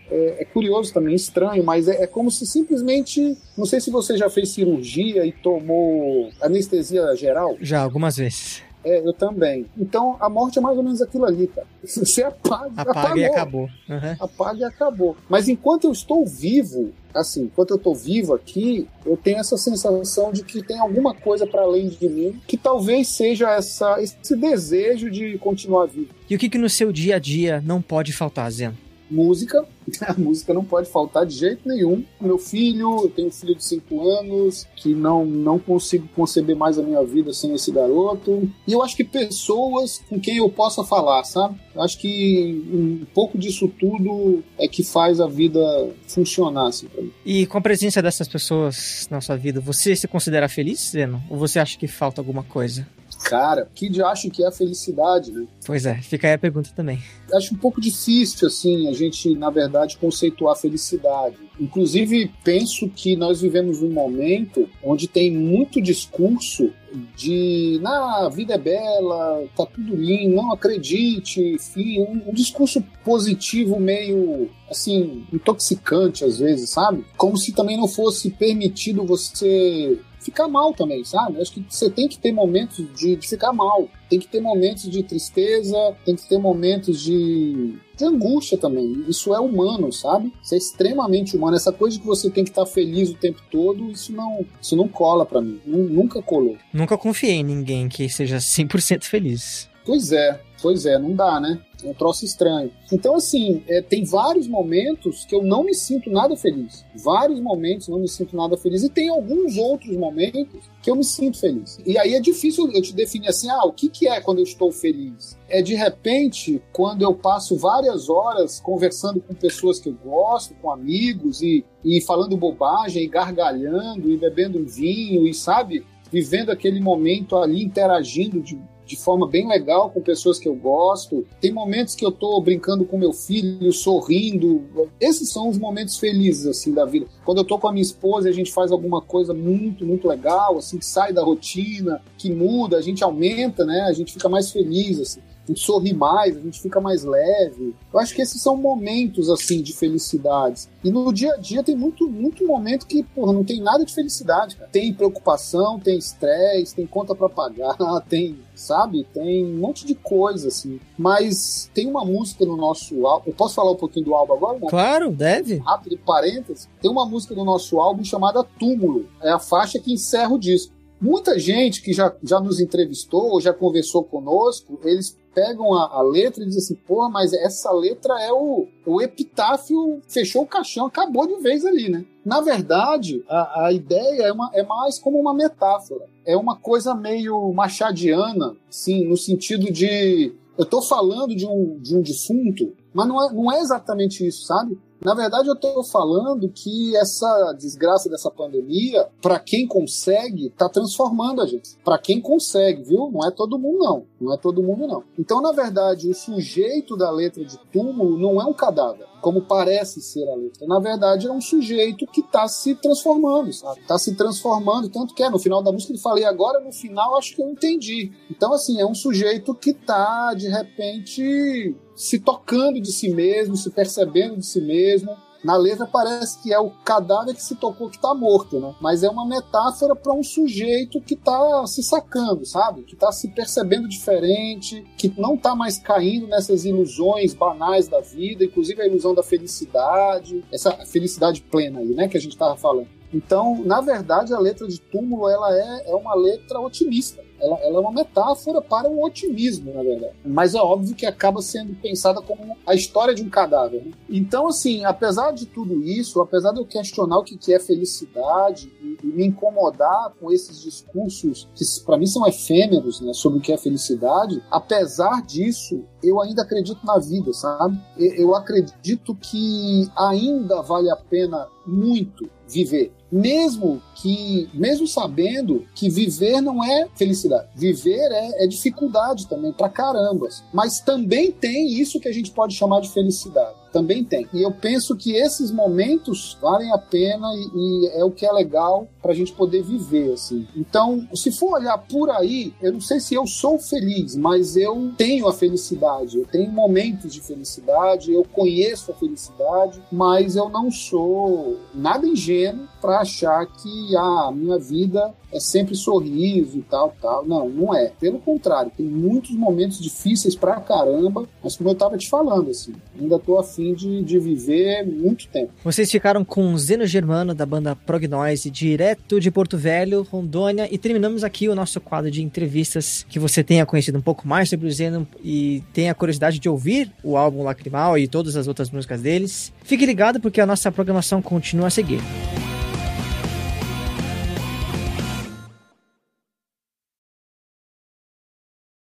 é, 0.09 0.37
é, 0.39 0.45
curioso 0.45 0.93
também, 0.93 1.13
estranho, 1.13 1.65
mas 1.65 1.89
é, 1.89 2.03
é, 2.03 2.07
como 2.07 2.31
se 2.31 2.45
simplesmente. 2.45 3.37
Não 3.57 3.65
sei 3.65 3.81
se 3.81 3.91
você 3.91 4.15
já 4.15 4.29
fez 4.29 4.51
cirurgia 4.51 5.25
e 5.25 5.33
tomou 5.33 6.29
anestesia 6.41 7.13
geral. 7.13 7.57
Já, 7.59 7.81
algumas 7.81 8.15
vezes. 8.15 8.63
É, 8.85 8.99
eu 8.99 9.11
também. 9.11 9.65
Então, 9.75 10.15
a 10.19 10.29
morte 10.29 10.59
é 10.59 10.61
mais 10.61 10.77
ou 10.77 10.83
menos 10.83 11.01
aquilo 11.01 11.25
ali, 11.25 11.47
cara. 11.47 11.65
Você 11.83 12.23
apaga, 12.23 12.83
apaga 12.83 12.99
apagou. 12.99 13.17
e 13.17 13.25
acabou. 13.25 13.69
Uhum. 13.89 14.15
Apaga 14.19 14.59
e 14.59 14.63
acabou. 14.63 15.17
Mas 15.27 15.49
enquanto 15.49 15.85
eu 15.85 15.91
estou 15.91 16.23
vivo, 16.25 16.93
assim, 17.13 17.45
enquanto 17.45 17.71
eu 17.71 17.77
estou 17.77 17.95
vivo 17.95 18.33
aqui, 18.35 18.87
eu 19.03 19.17
tenho 19.17 19.39
essa 19.39 19.57
sensação 19.57 20.31
de 20.31 20.43
que 20.43 20.61
tem 20.61 20.79
alguma 20.79 21.15
coisa 21.15 21.47
para 21.47 21.63
além 21.63 21.89
de 21.89 22.07
mim, 22.07 22.39
que 22.47 22.57
talvez 22.57 23.07
seja 23.07 23.49
essa, 23.51 23.99
esse 23.99 24.35
desejo 24.35 25.09
de 25.09 25.37
continuar 25.39 25.87
vivo. 25.87 26.09
E 26.29 26.35
o 26.35 26.39
que, 26.39 26.47
que 26.47 26.57
no 26.57 26.69
seu 26.69 26.91
dia 26.91 27.15
a 27.15 27.19
dia 27.19 27.63
não 27.65 27.81
pode 27.81 28.13
faltar, 28.13 28.51
Zeno? 28.51 28.84
Música. 29.09 29.65
A 30.07 30.13
música 30.13 30.53
não 30.53 30.63
pode 30.63 30.89
faltar 30.89 31.25
de 31.25 31.35
jeito 31.35 31.67
nenhum. 31.67 32.03
Meu 32.19 32.37
filho, 32.37 33.03
eu 33.03 33.09
tenho 33.09 33.27
um 33.27 33.31
filho 33.31 33.55
de 33.55 33.63
5 33.63 34.09
anos, 34.09 34.67
que 34.75 34.93
não, 34.93 35.25
não 35.25 35.59
consigo 35.59 36.07
conceber 36.15 36.55
mais 36.55 36.79
a 36.79 36.83
minha 36.83 37.03
vida 37.03 37.33
sem 37.33 37.53
esse 37.53 37.71
garoto. 37.71 38.49
E 38.67 38.73
eu 38.73 38.81
acho 38.81 38.95
que 38.95 39.03
pessoas 39.03 40.01
com 40.09 40.19
quem 40.19 40.37
eu 40.37 40.49
possa 40.49 40.83
falar, 40.83 41.23
sabe? 41.23 41.59
Eu 41.73 41.81
acho 41.81 41.97
que 41.99 42.63
um 42.71 43.05
pouco 43.13 43.37
disso 43.37 43.67
tudo 43.79 44.43
é 44.57 44.67
que 44.67 44.83
faz 44.83 45.19
a 45.19 45.27
vida 45.27 45.59
funcionar, 46.07 46.67
assim, 46.67 46.87
pra 46.87 47.01
mim. 47.01 47.11
E 47.25 47.45
com 47.45 47.57
a 47.57 47.61
presença 47.61 48.01
dessas 48.01 48.27
pessoas 48.27 49.07
na 49.11 49.21
sua 49.21 49.35
vida, 49.35 49.59
você 49.59 49.95
se 49.95 50.07
considera 50.07 50.49
feliz, 50.49 50.91
Zeno? 50.91 51.21
Ou 51.29 51.37
você 51.37 51.59
acha 51.59 51.77
que 51.77 51.87
falta 51.87 52.21
alguma 52.21 52.43
coisa? 52.43 52.87
Cara, 53.23 53.69
que 53.73 53.89
de 53.89 54.01
acho 54.01 54.29
que 54.29 54.43
é 54.43 54.47
a 54.47 54.51
felicidade, 54.51 55.31
né? 55.31 55.47
Pois 55.65 55.85
é, 55.85 55.95
fica 55.95 56.27
aí 56.27 56.33
a 56.33 56.37
pergunta 56.37 56.69
também. 56.75 57.01
Acho 57.33 57.53
um 57.53 57.57
pouco 57.57 57.81
difícil, 57.81 58.47
assim, 58.47 58.87
a 58.87 58.93
gente, 58.93 59.35
na 59.35 59.49
verdade, 59.49 59.97
conceituar 59.97 60.55
felicidade. 60.55 61.37
Inclusive, 61.59 62.31
penso 62.43 62.89
que 62.89 63.15
nós 63.15 63.41
vivemos 63.41 63.81
um 63.81 63.89
momento 63.89 64.69
onde 64.83 65.07
tem 65.07 65.31
muito 65.31 65.81
discurso 65.81 66.71
de 67.15 67.79
na 67.81 68.29
vida 68.29 68.53
é 68.53 68.57
bela, 68.57 69.45
tá 69.55 69.65
tudo 69.65 69.95
lindo, 69.95 70.35
não 70.35 70.51
acredite, 70.51 71.41
enfim, 71.41 71.99
um, 72.01 72.29
um, 72.29 72.33
discurso 72.33 72.81
positivo 73.03 73.79
meio 73.79 74.49
assim 74.69 75.25
intoxicante 75.31 76.23
às 76.23 76.39
vezes, 76.39 76.69
sabe? 76.69 77.05
Como 77.17 77.37
se 77.37 77.51
também 77.53 77.77
não 77.77 77.87
fosse 77.87 78.29
permitido 78.29 79.05
você 79.05 79.99
ficar 80.25 80.47
mal 80.47 80.73
também, 80.73 81.03
sabe? 81.03 81.39
Acho 81.39 81.53
que 81.53 81.65
você 81.69 81.87
tem 81.87 82.07
que 82.07 82.17
ter 82.17 82.31
momentos 82.31 82.83
de, 82.95 83.15
de 83.15 83.27
ficar 83.27 83.53
mal, 83.53 83.87
tem 84.09 84.19
que 84.19 84.27
ter 84.27 84.41
momentos 84.41 84.89
de 84.89 85.03
tristeza, 85.03 85.95
tem 86.03 86.15
que 86.15 86.27
ter 86.27 86.39
momentos 86.39 86.99
de, 86.99 87.75
de 87.95 88.05
angústia 88.05 88.57
também. 88.57 89.05
Isso 89.07 89.35
é 89.35 89.39
humano, 89.39 89.93
sabe? 89.93 90.33
Isso 90.41 90.55
é 90.55 90.57
extremamente 90.57 91.37
humano. 91.37 91.55
Essa 91.55 91.71
coisa 91.71 91.95
de 91.95 92.01
que 92.01 92.07
você 92.07 92.29
tem 92.29 92.43
que 92.43 92.49
estar 92.49 92.65
feliz 92.65 93.11
o 93.11 93.15
tempo 93.15 93.39
todo, 93.51 93.91
isso 93.91 94.11
não, 94.11 94.43
isso 94.59 94.75
não 94.75 94.87
cola 94.87 95.25
para 95.25 95.41
mim. 95.41 95.61
Nunca 95.65 96.21
colou. 96.23 96.57
Nunca 96.73 96.97
confiei 96.97 97.35
em 97.35 97.43
ninguém 97.43 97.87
que 97.87 98.09
seja 98.09 98.37
100% 98.37 99.03
feliz. 99.03 99.69
Pois 99.85 100.11
é, 100.11 100.41
pois 100.61 100.85
é, 100.85 100.97
não 100.97 101.13
dá, 101.13 101.39
né? 101.39 101.61
É 101.83 101.89
um 101.89 101.93
troço 101.93 102.25
estranho. 102.25 102.71
Então, 102.91 103.15
assim, 103.15 103.63
é, 103.67 103.81
tem 103.81 104.03
vários 104.03 104.47
momentos 104.47 105.25
que 105.25 105.35
eu 105.35 105.43
não 105.43 105.63
me 105.63 105.75
sinto 105.75 106.09
nada 106.09 106.35
feliz. 106.35 106.83
Vários 106.95 107.39
momentos 107.39 107.87
não 107.87 107.99
me 107.99 108.07
sinto 108.07 108.35
nada 108.35 108.57
feliz. 108.57 108.83
E 108.83 108.89
tem 108.89 109.09
alguns 109.09 109.57
outros 109.57 109.95
momentos 109.95 110.63
que 110.81 110.89
eu 110.89 110.95
me 110.95 111.03
sinto 111.03 111.39
feliz. 111.39 111.77
E 111.85 111.99
aí 111.99 112.15
é 112.15 112.19
difícil 112.19 112.71
eu 112.71 112.81
te 112.81 112.95
definir 112.95 113.27
assim, 113.27 113.47
ah, 113.49 113.63
o 113.65 113.71
que, 113.71 113.89
que 113.89 114.07
é 114.07 114.19
quando 114.19 114.39
eu 114.39 114.43
estou 114.43 114.71
feliz? 114.71 115.37
É 115.47 115.61
de 115.61 115.75
repente, 115.75 116.59
quando 116.73 117.03
eu 117.03 117.13
passo 117.13 117.55
várias 117.55 118.09
horas 118.09 118.59
conversando 118.59 119.21
com 119.21 119.35
pessoas 119.35 119.79
que 119.79 119.89
eu 119.89 119.97
gosto, 120.03 120.55
com 120.55 120.71
amigos, 120.71 121.43
e, 121.43 121.63
e 121.83 122.01
falando 122.01 122.35
bobagem, 122.35 123.03
e 123.03 123.07
gargalhando, 123.07 124.09
e 124.09 124.17
bebendo 124.17 124.65
vinho, 124.65 125.27
e 125.27 125.33
sabe? 125.33 125.85
Vivendo 126.11 126.49
aquele 126.49 126.79
momento 126.79 127.35
ali, 127.35 127.63
interagindo 127.63 128.41
de 128.41 128.57
de 128.85 128.95
forma 128.95 129.27
bem 129.27 129.47
legal 129.47 129.89
com 129.89 130.01
pessoas 130.01 130.37
que 130.37 130.47
eu 130.47 130.55
gosto. 130.55 131.25
Tem 131.41 131.51
momentos 131.51 131.95
que 131.95 132.05
eu 132.05 132.11
tô 132.11 132.39
brincando 132.41 132.85
com 132.85 132.97
meu 132.97 133.13
filho, 133.13 133.71
sorrindo. 133.71 134.63
Esses 134.99 135.31
são 135.31 135.49
os 135.49 135.57
momentos 135.57 135.97
felizes, 135.97 136.45
assim, 136.45 136.73
da 136.73 136.85
vida. 136.85 137.07
Quando 137.23 137.39
eu 137.39 137.43
tô 137.43 137.57
com 137.57 137.67
a 137.67 137.71
minha 137.71 137.81
esposa 137.81 138.29
a 138.29 138.31
gente 138.31 138.51
faz 138.51 138.71
alguma 138.71 139.01
coisa 139.01 139.33
muito, 139.33 139.85
muito 139.85 140.07
legal, 140.07 140.57
assim, 140.57 140.77
que 140.77 140.85
sai 140.85 141.11
da 141.11 141.23
rotina, 141.23 142.01
que 142.17 142.31
muda, 142.31 142.77
a 142.77 142.81
gente 142.81 143.03
aumenta, 143.03 143.65
né? 143.65 143.81
A 143.81 143.93
gente 143.93 144.13
fica 144.13 144.29
mais 144.29 144.51
feliz, 144.51 144.99
assim 144.99 145.21
a 145.45 145.51
gente 145.51 145.61
sorri 145.61 145.93
mais, 145.93 146.35
a 146.35 146.39
gente 146.39 146.59
fica 146.59 146.81
mais 146.81 147.03
leve. 147.03 147.75
Eu 147.93 147.99
acho 147.99 148.13
que 148.13 148.21
esses 148.21 148.41
são 148.41 148.57
momentos, 148.57 149.29
assim, 149.29 149.61
de 149.61 149.73
felicidades. 149.73 150.67
E 150.83 150.89
no 150.89 151.13
dia 151.13 151.33
a 151.33 151.37
dia 151.37 151.63
tem 151.63 151.75
muito, 151.75 152.09
muito 152.09 152.45
momento 152.45 152.87
que, 152.87 153.03
porra, 153.03 153.31
não 153.31 153.43
tem 153.43 153.61
nada 153.61 153.85
de 153.85 153.93
felicidade, 153.93 154.55
cara. 154.55 154.69
Tem 154.71 154.93
preocupação, 154.93 155.79
tem 155.79 155.97
estresse, 155.97 156.75
tem 156.75 156.87
conta 156.87 157.13
para 157.13 157.29
pagar, 157.29 157.75
tem, 158.09 158.39
sabe? 158.55 159.07
Tem 159.13 159.45
um 159.45 159.59
monte 159.59 159.85
de 159.85 159.93
coisa, 159.93 160.47
assim. 160.47 160.79
Mas 160.97 161.69
tem 161.73 161.87
uma 161.87 162.03
música 162.03 162.43
no 162.45 162.57
nosso 162.57 163.05
álbum. 163.05 163.29
Eu 163.29 163.35
posso 163.35 163.55
falar 163.55 163.71
um 163.71 163.77
pouquinho 163.77 164.05
do 164.05 164.15
álbum 164.15 164.33
agora? 164.33 164.59
Não? 164.59 164.67
Claro, 164.67 165.11
deve. 165.11 165.57
Rápido, 165.57 165.97
parênteses. 166.05 166.67
Tem 166.81 166.89
uma 166.89 167.05
música 167.05 167.35
no 167.35 167.45
nosso 167.45 167.79
álbum 167.79 168.03
chamada 168.03 168.43
Túmulo. 168.43 169.07
É 169.21 169.31
a 169.31 169.39
faixa 169.39 169.79
que 169.79 169.93
encerra 169.93 170.33
o 170.33 170.39
disco. 170.39 170.74
Muita 170.99 171.37
gente 171.37 171.81
que 171.81 171.93
já, 171.93 172.15
já 172.23 172.39
nos 172.39 172.59
entrevistou 172.59 173.31
ou 173.31 173.41
já 173.41 173.53
conversou 173.53 174.03
conosco, 174.03 174.79
eles 174.83 175.17
pegam 175.33 175.73
a, 175.73 175.97
a 175.97 176.01
letra 176.01 176.41
e 176.41 176.47
dizem 176.47 176.63
assim, 176.63 176.75
porra, 176.75 177.09
mas 177.09 177.33
essa 177.33 177.69
letra 177.71 178.19
é 178.21 178.31
o, 178.31 178.65
o 178.85 179.01
epitáfio, 179.01 180.01
fechou 180.07 180.43
o 180.43 180.47
caixão, 180.47 180.85
acabou 180.85 181.27
de 181.27 181.35
vez 181.43 181.65
ali, 181.65 181.89
né? 181.89 182.05
Na 182.23 182.39
verdade, 182.39 183.23
a, 183.27 183.65
a 183.65 183.73
ideia 183.73 184.23
é, 184.23 184.31
uma, 184.31 184.49
é 184.53 184.63
mais 184.63 184.97
como 184.97 185.19
uma 185.19 185.33
metáfora. 185.33 186.05
É 186.25 186.35
uma 186.37 186.55
coisa 186.55 186.95
meio 186.95 187.51
machadiana, 187.53 188.55
sim, 188.69 189.05
no 189.05 189.17
sentido 189.17 189.71
de. 189.71 190.33
Eu 190.57 190.63
estou 190.63 190.81
falando 190.81 191.35
de 191.35 191.45
um, 191.45 191.77
de 191.79 191.95
um 191.95 192.01
defunto, 192.01 192.73
mas 192.93 193.07
não 193.07 193.21
é, 193.21 193.33
não 193.33 193.51
é 193.51 193.59
exatamente 193.59 194.25
isso, 194.25 194.45
sabe? 194.45 194.79
Na 195.05 195.13
verdade, 195.13 195.47
eu 195.47 195.53
estou 195.53 195.83
falando 195.83 196.49
que 196.49 196.97
essa 196.97 197.53
desgraça 197.53 198.09
dessa 198.09 198.31
pandemia, 198.31 199.07
para 199.21 199.37
quem 199.37 199.67
consegue, 199.67 200.47
está 200.47 200.67
transformando 200.67 201.43
a 201.43 201.45
gente. 201.45 201.77
Para 201.85 201.99
quem 201.99 202.19
consegue, 202.19 202.81
viu? 202.81 203.11
Não 203.11 203.23
é 203.23 203.29
todo 203.29 203.59
mundo, 203.59 203.77
não. 203.77 204.05
Não 204.19 204.33
é 204.33 204.37
todo 204.37 204.63
mundo, 204.63 204.87
não. 204.87 205.03
Então, 205.19 205.41
na 205.41 205.51
verdade, 205.51 206.09
o 206.09 206.15
sujeito 206.15 206.97
da 206.97 207.11
letra 207.11 207.45
de 207.45 207.55
túmulo 207.71 208.17
não 208.17 208.41
é 208.41 208.45
um 208.45 208.53
cadáver, 208.53 209.05
como 209.21 209.43
parece 209.43 210.01
ser 210.01 210.27
a 210.27 210.35
letra. 210.35 210.65
Na 210.65 210.79
verdade, 210.79 211.27
é 211.27 211.31
um 211.31 211.41
sujeito 211.41 212.07
que 212.07 212.21
está 212.21 212.47
se 212.47 212.73
transformando, 212.73 213.53
sabe? 213.53 213.81
Está 213.81 213.99
se 213.99 214.15
transformando, 214.15 214.89
tanto 214.89 215.13
que 215.13 215.21
é 215.21 215.29
no 215.29 215.37
final 215.37 215.61
da 215.61 215.71
música 215.71 215.93
ele 215.93 216.01
falei 216.01 216.25
agora 216.25 216.59
no 216.59 216.71
final 216.71 217.15
acho 217.15 217.35
que 217.35 217.43
eu 217.43 217.49
entendi. 217.51 218.11
Então, 218.31 218.51
assim, 218.53 218.81
é 218.81 218.85
um 218.87 218.95
sujeito 218.95 219.53
que 219.53 219.69
está 219.69 220.33
de 220.33 220.47
repente 220.47 221.75
se 221.95 222.19
tocando 222.19 222.81
de 222.81 222.91
si 222.91 223.09
mesmo, 223.09 223.55
se 223.55 223.69
percebendo 223.69 224.37
de 224.37 224.45
si 224.45 224.61
mesmo. 224.61 225.15
Na 225.43 225.55
letra 225.55 225.85
parece 225.85 226.41
que 226.41 226.51
é 226.51 226.57
o 226.57 226.71
cadáver 226.83 227.35
que 227.35 227.41
se 227.41 227.53
tocou 227.55 227.87
que 227.87 227.97
está 227.97 228.15
morto, 228.15 228.59
né? 228.59 228.73
Mas 228.81 229.03
é 229.03 229.09
uma 229.09 229.27
metáfora 229.27 229.95
para 229.95 230.11
um 230.11 230.23
sujeito 230.23 230.99
que 230.99 231.13
está 231.13 231.67
se 231.67 231.83
sacando, 231.83 232.43
sabe? 232.47 232.81
Que 232.81 232.95
está 232.95 233.11
se 233.11 233.27
percebendo 233.27 233.87
diferente, 233.87 234.83
que 234.97 235.13
não 235.19 235.35
está 235.35 235.55
mais 235.55 235.77
caindo 235.77 236.25
nessas 236.25 236.65
ilusões 236.65 237.35
banais 237.35 237.87
da 237.87 238.01
vida, 238.01 238.43
inclusive 238.43 238.81
a 238.81 238.87
ilusão 238.87 239.13
da 239.13 239.21
felicidade, 239.21 240.43
essa 240.51 240.71
felicidade 240.87 241.41
plena 241.43 241.79
aí, 241.79 241.93
né? 241.93 242.07
Que 242.07 242.17
a 242.17 242.21
gente 242.21 242.33
estava 242.33 242.57
falando. 242.57 242.87
Então, 243.13 243.63
na 243.63 243.81
verdade, 243.81 244.33
a 244.33 244.39
letra 244.39 244.67
de 244.67 244.81
túmulo 244.81 245.29
ela 245.29 245.55
é, 245.55 245.91
é 245.91 245.95
uma 245.95 246.15
letra 246.15 246.59
otimista 246.59 247.21
ela, 247.39 247.57
ela, 247.59 247.77
é 247.77 247.79
uma 247.79 247.91
metáfora 247.91 248.61
para 248.61 248.89
o 248.89 249.03
otimismo, 249.03 249.73
na 249.73 249.83
verdade. 249.83 250.13
Mas 250.23 250.55
é 250.55 250.59
óbvio 250.59 250.95
que 250.95 251.05
acaba 251.05 251.41
sendo 251.41 251.75
pensada 251.75 252.21
como 252.21 252.55
a 252.65 252.73
história 252.73 253.13
de 253.13 253.23
um 253.23 253.29
cadáver. 253.29 253.83
Né? 253.85 253.91
Então, 254.09 254.47
assim, 254.47 254.85
apesar 254.85 255.31
de 255.31 255.45
tudo 255.45 255.81
isso, 255.83 256.21
apesar 256.21 256.51
de 256.51 256.59
eu 256.59 256.65
questionar 256.65 257.19
o 257.19 257.23
que 257.23 257.53
é 257.53 257.59
felicidade 257.59 258.71
e, 258.81 258.97
e 259.03 259.07
me 259.07 259.25
incomodar 259.25 260.13
com 260.19 260.31
esses 260.31 260.61
discursos 260.61 261.47
que, 261.55 261.63
para 261.85 261.97
mim, 261.97 262.05
são 262.05 262.25
efêmeros 262.27 263.01
né, 263.01 263.13
sobre 263.13 263.39
o 263.39 263.41
que 263.41 263.51
é 263.51 263.57
felicidade, 263.57 264.41
apesar 264.49 265.21
disso, 265.21 265.83
eu 266.03 266.21
ainda 266.21 266.43
acredito 266.43 266.85
na 266.85 266.97
vida, 266.97 267.33
sabe? 267.33 267.79
Eu 267.97 268.35
acredito 268.35 269.15
que 269.15 269.89
ainda 269.95 270.61
vale 270.61 270.89
a 270.89 270.95
pena 270.95 271.47
muito 271.65 272.29
viver 272.47 272.93
mesmo 273.15 273.81
que, 273.95 274.49
mesmo 274.53 274.85
sabendo 274.85 275.65
que 275.73 275.89
viver 275.89 276.41
não 276.41 276.61
é 276.61 276.89
felicidade, 276.95 277.47
viver 277.55 278.11
é, 278.11 278.43
é 278.43 278.47
dificuldade 278.47 279.27
também 279.27 279.53
pra 279.53 279.69
caramba. 279.69 280.27
Mas 280.53 280.81
também 280.81 281.31
tem 281.31 281.79
isso 281.79 281.99
que 281.99 282.09
a 282.09 282.11
gente 282.11 282.31
pode 282.31 282.55
chamar 282.55 282.81
de 282.81 282.89
felicidade 282.89 283.64
também 283.75 284.05
tem. 284.05 284.25
E 284.31 284.41
eu 284.41 284.53
penso 284.53 284.95
que 284.95 285.11
esses 285.17 285.51
momentos 285.51 286.37
valem 286.41 286.71
a 286.71 286.77
pena 286.77 287.27
e, 287.35 287.83
e 287.83 287.87
é 287.89 288.05
o 288.05 288.09
que 288.09 288.25
é 288.25 288.31
legal 288.31 288.87
para 289.01 289.11
a 289.11 289.13
gente 289.13 289.33
poder 289.33 289.63
viver, 289.63 290.13
assim. 290.13 290.47
Então, 290.55 291.05
se 291.13 291.29
for 291.29 291.59
olhar 291.59 291.77
por 291.77 292.09
aí, 292.09 292.53
eu 292.61 292.71
não 292.71 292.79
sei 292.79 293.01
se 293.01 293.13
eu 293.13 293.27
sou 293.27 293.59
feliz, 293.59 294.15
mas 294.15 294.55
eu 294.55 294.93
tenho 294.97 295.27
a 295.27 295.33
felicidade, 295.33 296.17
eu 296.17 296.25
tenho 296.25 296.49
momentos 296.49 297.11
de 297.11 297.19
felicidade, 297.19 298.13
eu 298.13 298.23
conheço 298.23 298.93
a 298.93 298.95
felicidade, 298.95 299.83
mas 299.91 300.37
eu 300.37 300.47
não 300.47 300.71
sou 300.71 301.57
nada 301.73 302.07
ingênuo 302.07 302.69
para 302.79 302.99
achar 302.99 303.45
que 303.45 303.95
ah, 303.97 304.27
a 304.29 304.31
minha 304.31 304.57
vida 304.57 305.13
é 305.33 305.39
sempre 305.39 305.75
sorriso 305.75 306.57
e 306.57 306.61
tal, 306.61 306.95
tal. 307.01 307.25
Não, 307.25 307.49
não 307.49 307.75
é. 307.75 307.91
Pelo 307.99 308.19
contrário, 308.19 308.71
tem 308.75 308.85
muitos 308.85 309.31
momentos 309.31 309.79
difíceis 309.79 310.35
pra 310.35 310.61
caramba, 310.61 311.27
mas 311.43 311.57
como 311.57 311.69
eu 311.69 311.75
tava 311.75 311.97
te 311.97 312.09
falando, 312.09 312.49
assim, 312.49 312.73
ainda 312.97 313.19
tô 313.19 313.37
afim 313.37 313.64
de, 313.73 314.03
de 314.03 314.19
viver 314.19 314.85
muito 314.85 315.27
tempo. 315.27 315.51
Vocês 315.63 315.89
ficaram 315.89 316.23
com 316.23 316.57
Zeno 316.57 316.85
Germano, 316.85 317.33
da 317.33 317.45
banda 317.45 317.75
Prognoise, 317.75 318.49
direto 318.49 319.19
de 319.19 319.31
Porto 319.31 319.57
Velho, 319.57 320.03
Rondônia, 320.03 320.67
e 320.71 320.77
terminamos 320.77 321.23
aqui 321.23 321.47
o 321.49 321.55
nosso 321.55 321.79
quadro 321.79 322.11
de 322.11 322.21
entrevistas, 322.21 323.05
que 323.09 323.19
você 323.19 323.43
tenha 323.43 323.65
conhecido 323.65 323.97
um 323.97 324.01
pouco 324.01 324.27
mais 324.27 324.49
sobre 324.49 324.67
o 324.67 324.71
Zeno 324.71 325.07
e 325.23 325.63
tenha 325.73 325.93
curiosidade 325.93 326.39
de 326.39 326.49
ouvir 326.49 326.91
o 327.03 327.17
álbum 327.17 327.43
Lacrimal 327.43 327.97
e 327.97 328.07
todas 328.07 328.35
as 328.35 328.47
outras 328.47 328.69
músicas 328.69 329.01
deles. 329.01 329.53
Fique 329.63 329.85
ligado 329.85 330.19
porque 330.19 330.41
a 330.41 330.45
nossa 330.45 330.71
programação 330.71 331.21
continua 331.21 331.67
a 331.67 331.71
seguir. 331.71 331.99